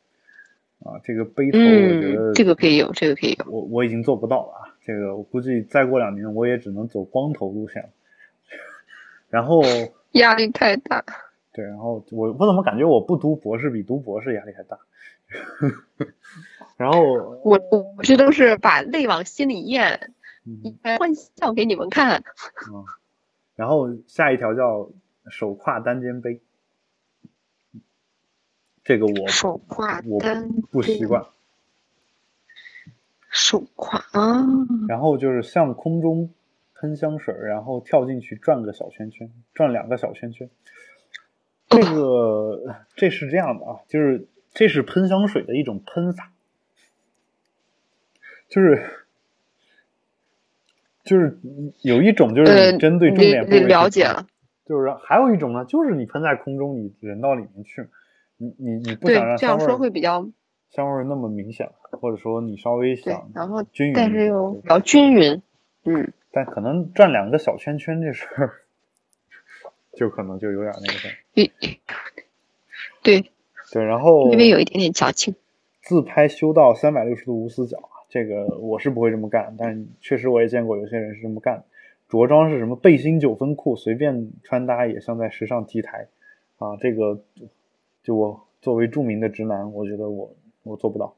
[0.84, 3.46] 啊，这个背头我觉得这个可以有，这个可以有。
[3.52, 7.90] 我我已经做不到了啊，这个我估计再过两年我也只能走光头路线了。
[9.30, 9.64] 然后
[10.12, 11.04] 压力太大。
[11.56, 14.78] 对，然后我我怎么感觉我不读博士比读博士压力还大？
[16.76, 17.02] 然后
[17.44, 20.12] 我我这都是把泪往心里咽，
[21.00, 22.22] 欢笑给你们看。
[22.70, 22.84] 嗯，
[23.56, 24.90] 然后下一条叫
[25.30, 26.42] 手挎单肩背，
[28.84, 30.20] 这个我手挎我
[30.70, 31.26] 不习惯。
[33.30, 34.46] 手挎啊，
[34.90, 36.30] 然后就是向空中
[36.74, 40.50] 喷香水，然后跳进去转个小圈圈，转两个小圈圈。
[41.82, 46.32] 这个这是这样的啊，就是这是喷香水的一种喷法，
[48.50, 49.06] 就是
[51.04, 51.38] 就是
[51.82, 54.28] 有一种就是针对重点部位了解了，
[54.66, 57.88] 就是还有一种呢，就是你喷在空中，你人到里面去，
[58.38, 60.28] 你你你不想让这样说会比较。
[60.72, 65.42] 香味那么明显，或者说你稍微想，然后均匀，但是又比较均匀，
[65.86, 68.65] 嗯，但可能转两个小圈圈这事儿，
[69.96, 71.10] 就可能就有点那个啥。
[73.02, 73.26] 对，
[73.72, 75.36] 对，然后微微有一点点矫情。
[75.82, 81.64] 自拍修到三百六十度无死角啊，这个我是不会这么干，但确实我也见过有些人是这么干。
[82.10, 86.08] 着装是什么背心九分裤，随便穿搭也像在时尚 T 台
[86.58, 87.22] 啊，这个
[88.04, 90.34] 就我作为著名的直男，我觉得我。
[90.66, 91.14] 我做不到，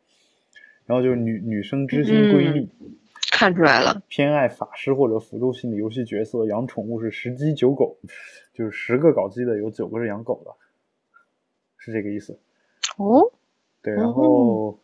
[0.86, 2.68] 然后就是女女生知心闺蜜，
[3.32, 7.98] 看出来了，偏爱法师或者辅助性的游戏角色，养宠物是十鸡九狗，
[8.54, 10.52] 就是十个搞基的有九个是养狗的，
[11.78, 12.40] 是这个意思。
[12.98, 13.32] 哦，
[13.82, 14.80] 对，然后，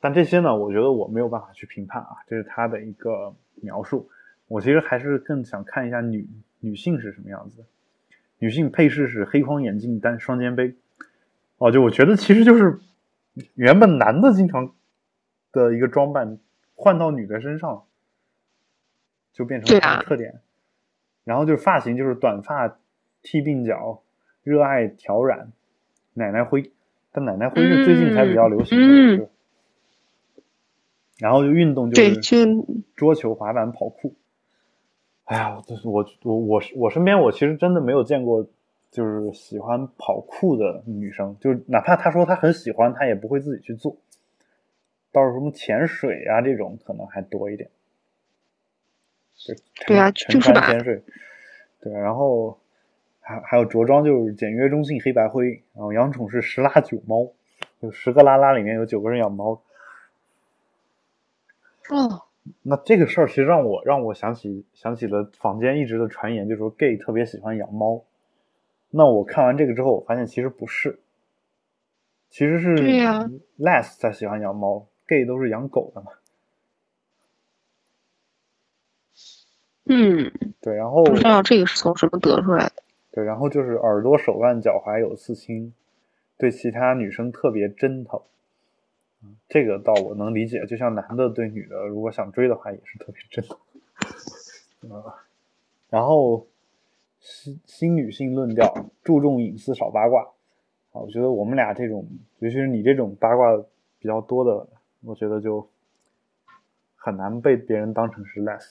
[0.00, 4.08] 但这些呢，我觉得我没有办法去评判啊，这是他的一个描述。
[4.48, 6.28] 我其实还是更想看一下女
[6.60, 7.64] 女性是什么样子的，
[8.38, 10.74] 女性配饰是黑框眼镜单双肩背，
[11.58, 12.78] 哦，就我觉得其实就是。
[13.54, 14.72] 原本男的经常
[15.52, 16.38] 的一个装扮，
[16.76, 17.82] 换到女的身上，
[19.32, 20.40] 就变成特点。
[21.24, 22.68] 然后就是发型，就是短发
[23.22, 24.02] 剃鬓角，
[24.44, 25.50] 热爱挑染，
[26.14, 26.70] 奶奶灰。
[27.10, 29.28] 但奶奶灰是最近才比较流行的。
[31.18, 32.20] 然后就运动就是
[32.94, 34.14] 桌球、滑板、跑酷。
[35.24, 38.46] 哎呀，我我我我身边我其实真的没有见过。
[38.88, 43.94] 就是喜欢跑酷的女生，就是哪怕她说她很喜欢，她也不会自己去做。
[45.16, 47.70] 倒是什么潜水啊这种，可能还多一点。
[49.46, 49.56] 对
[49.86, 51.02] 对啊，就是潜水。
[51.80, 52.58] 对，然后
[53.20, 55.62] 还还有着装，就是简约中性黑白灰。
[55.72, 57.32] 然后养宠是十拉九猫，
[57.80, 59.62] 就十个拉拉里面有九个人养猫。
[61.88, 62.24] 哦，
[62.62, 68.04] 那这个事儿其实让我让我想起想起了坊间一直的传言，就是说 gay 特别喜欢养猫。
[68.90, 70.98] 那我看完这个之后，我发现其实不是，
[72.28, 72.74] 其实是
[73.58, 76.12] ，less 才喜欢养猫，gay 都是养狗的嘛。
[79.84, 82.82] 嗯，对，然后不知道这个是从什么得出来的。
[83.12, 85.72] 对，然后就是耳朵、手腕、脚踝有刺青，
[86.36, 88.26] 对其他女生特别针头。
[89.48, 93.58] 这个倒我能理解，就像男的对女的，如果想追的话，也是特别针头。
[94.94, 95.24] 啊，
[95.88, 96.46] 然后。
[97.18, 100.22] 新新女性论调，注重隐私少八卦，
[100.92, 102.06] 啊，我觉得我们俩这种，
[102.38, 103.56] 尤其是你这种八卦
[103.98, 104.68] 比较多的，
[105.06, 105.70] 我觉得就
[106.96, 108.70] 很难被别人当成是 less。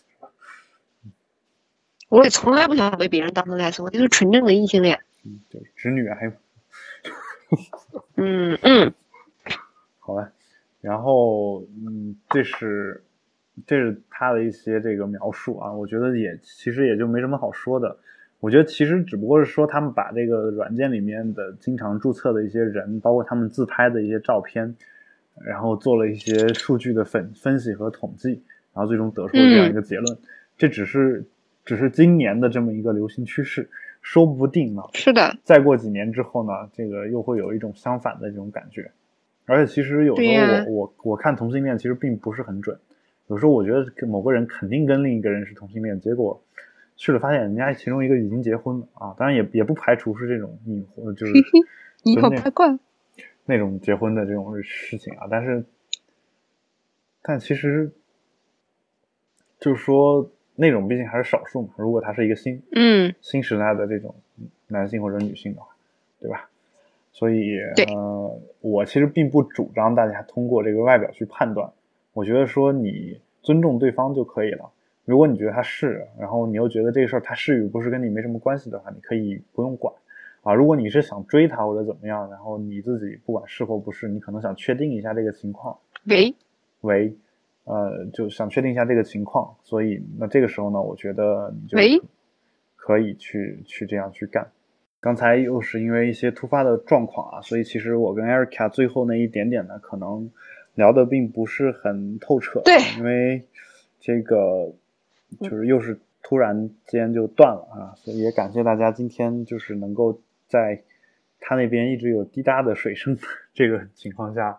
[2.09, 4.99] 我也从来不想被别人当成 less，我就是纯正的异性恋。
[5.23, 6.31] 嗯，对，直女还有。
[8.15, 8.93] 嗯嗯，
[9.99, 10.29] 好吧，
[10.81, 13.03] 然后嗯，这是
[13.65, 17.97] 这是他的一些这个描述啊，我觉得也其实也就没什么好说的。
[18.39, 24.75] 我觉得其实只不过是说，他们把这个软件里面的经常注册的一些人，包括他们自拍的一些照片，
[25.43, 28.29] 然后做了一些数据的分分析和统计，
[28.73, 30.17] 然后最终得出了这样一个结论。
[30.57, 31.25] 这只是
[31.63, 33.69] 只是今年的这么一个流行趋势，
[34.01, 34.83] 说不定呢。
[34.93, 35.35] 是的。
[35.43, 38.91] 再过几年之后呢，这个又会有一种相反的这种感觉。
[39.45, 42.77] 而且其实有时候我我我看同性恋其实并不是很准，
[43.27, 46.41] 有时候我觉得某个人肯定跟另一个人是同性恋，结果。
[46.97, 49.13] 去了，发现人家其中一个已经结婚了啊！
[49.17, 51.33] 当然也也不排除是这种隐婚，就是
[52.03, 52.79] 以后八卦
[53.45, 55.27] 那种结婚的这种事情啊。
[55.29, 55.63] 但是，
[57.21, 57.91] 但其实
[59.59, 61.69] 就是说那种毕竟还是少数嘛。
[61.77, 64.13] 如果他是一个新嗯新时代的这种
[64.67, 65.67] 男性或者女性的话，
[66.19, 66.49] 对吧？
[67.11, 71.71] 所以呃，我其实并不主张大家通过这个外表去判断。
[72.11, 74.69] 我觉得说你尊重对方就可以了。
[75.05, 79.93] 如果你觉得他是，然后你又觉得这个事儿他是与不是跟你没什么关系的话，你可以不用管，
[80.45, 85.75] 啊，如果你是想追他或者怎么样，然后你自己不管是或不是，你可能想确定一下这个情况。
[86.05, 86.35] 喂，
[86.81, 87.11] 喂，
[87.63, 91.79] 呃，就想确定一下这个情况，所以那这个时候呢，我觉得你就
[92.75, 94.47] 可以去去这样去干。
[94.99, 100.29] 刚才又是因为一些突发的状况啊，所以其实我跟 Erica 最后那一点点呢，可能
[100.75, 102.61] 聊的并不是很透彻。
[102.63, 103.43] 对，因为
[103.99, 104.71] 这个
[105.41, 110.83] 就是又是突然间就断了啊，所以也感谢大家今天就是能够在
[111.39, 113.17] 他那边一直有滴答的水声
[113.53, 114.57] 这个情况下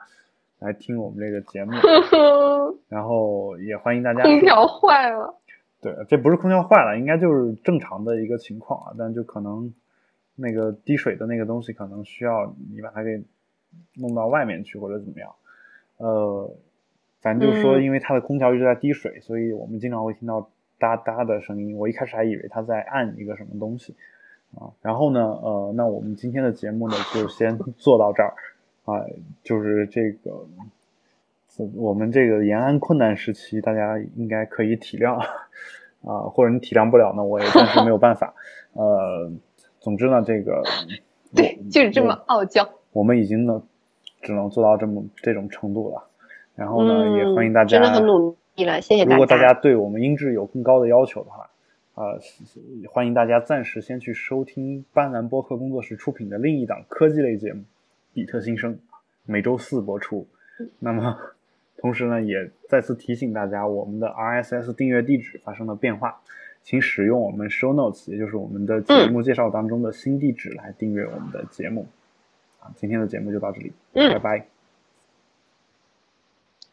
[0.58, 1.72] 来听我们这个节目，
[2.88, 4.22] 然后也欢迎大家。
[4.22, 5.40] 空调坏了。
[5.80, 9.72] 对，这不是空调坏了，应该就是正常的一个情况啊，但就可能
[10.34, 13.22] 那个滴水的那个东西，可能需要你把它给
[13.94, 15.30] 弄到外面去或者怎么样。
[15.98, 16.50] 呃，
[17.20, 21.76] 反正就说，因为它的空调一直在滴水，所以我们经常会听到哒哒的声音。
[21.76, 23.94] 我一开始还以为它在按一个什么东西
[24.54, 24.70] 啊。
[24.82, 28.34] 然后呢，呃，那我们今天的节目呢，就先做到这儿
[28.84, 29.04] 啊，
[29.42, 30.46] 就是这个。
[31.74, 35.18] 我们这个延安困难时期，大家应该可以体谅
[36.04, 38.34] 啊，或者你体谅不了呢，我也暂时没有办法。
[38.74, 39.32] 呃，
[39.80, 40.62] 总之呢，这个
[41.34, 42.68] 对，就是这么傲娇。
[42.92, 43.62] 我们已经呢，
[44.20, 46.10] 只能做到这么这种程度了。
[46.54, 49.16] 然后呢，也欢迎大家真的很努力了，谢谢大家。
[49.16, 51.48] 如果大家对我们音质有更高的要求的话，
[51.96, 52.20] 呃，
[52.88, 57.60] 欢迎大家暂时先去收听斑斓播客工作室出品的另一档科技类节目
[58.14, 58.74] 《比特新生》，
[59.24, 60.26] 每周四播出。
[60.78, 61.18] 那么。
[61.78, 66.22] 同时呢，也再次提醒大家，我们的 RSS 订阅地址发生了变化，
[66.62, 71.86] 请使用我们 Show Notes，也就是我们的节目介绍当中的新地址来订阅我们的节目。
[72.60, 74.46] 啊，今天的节目就到这里，拜拜，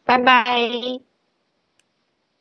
[0.04, 1.13] 拜拜。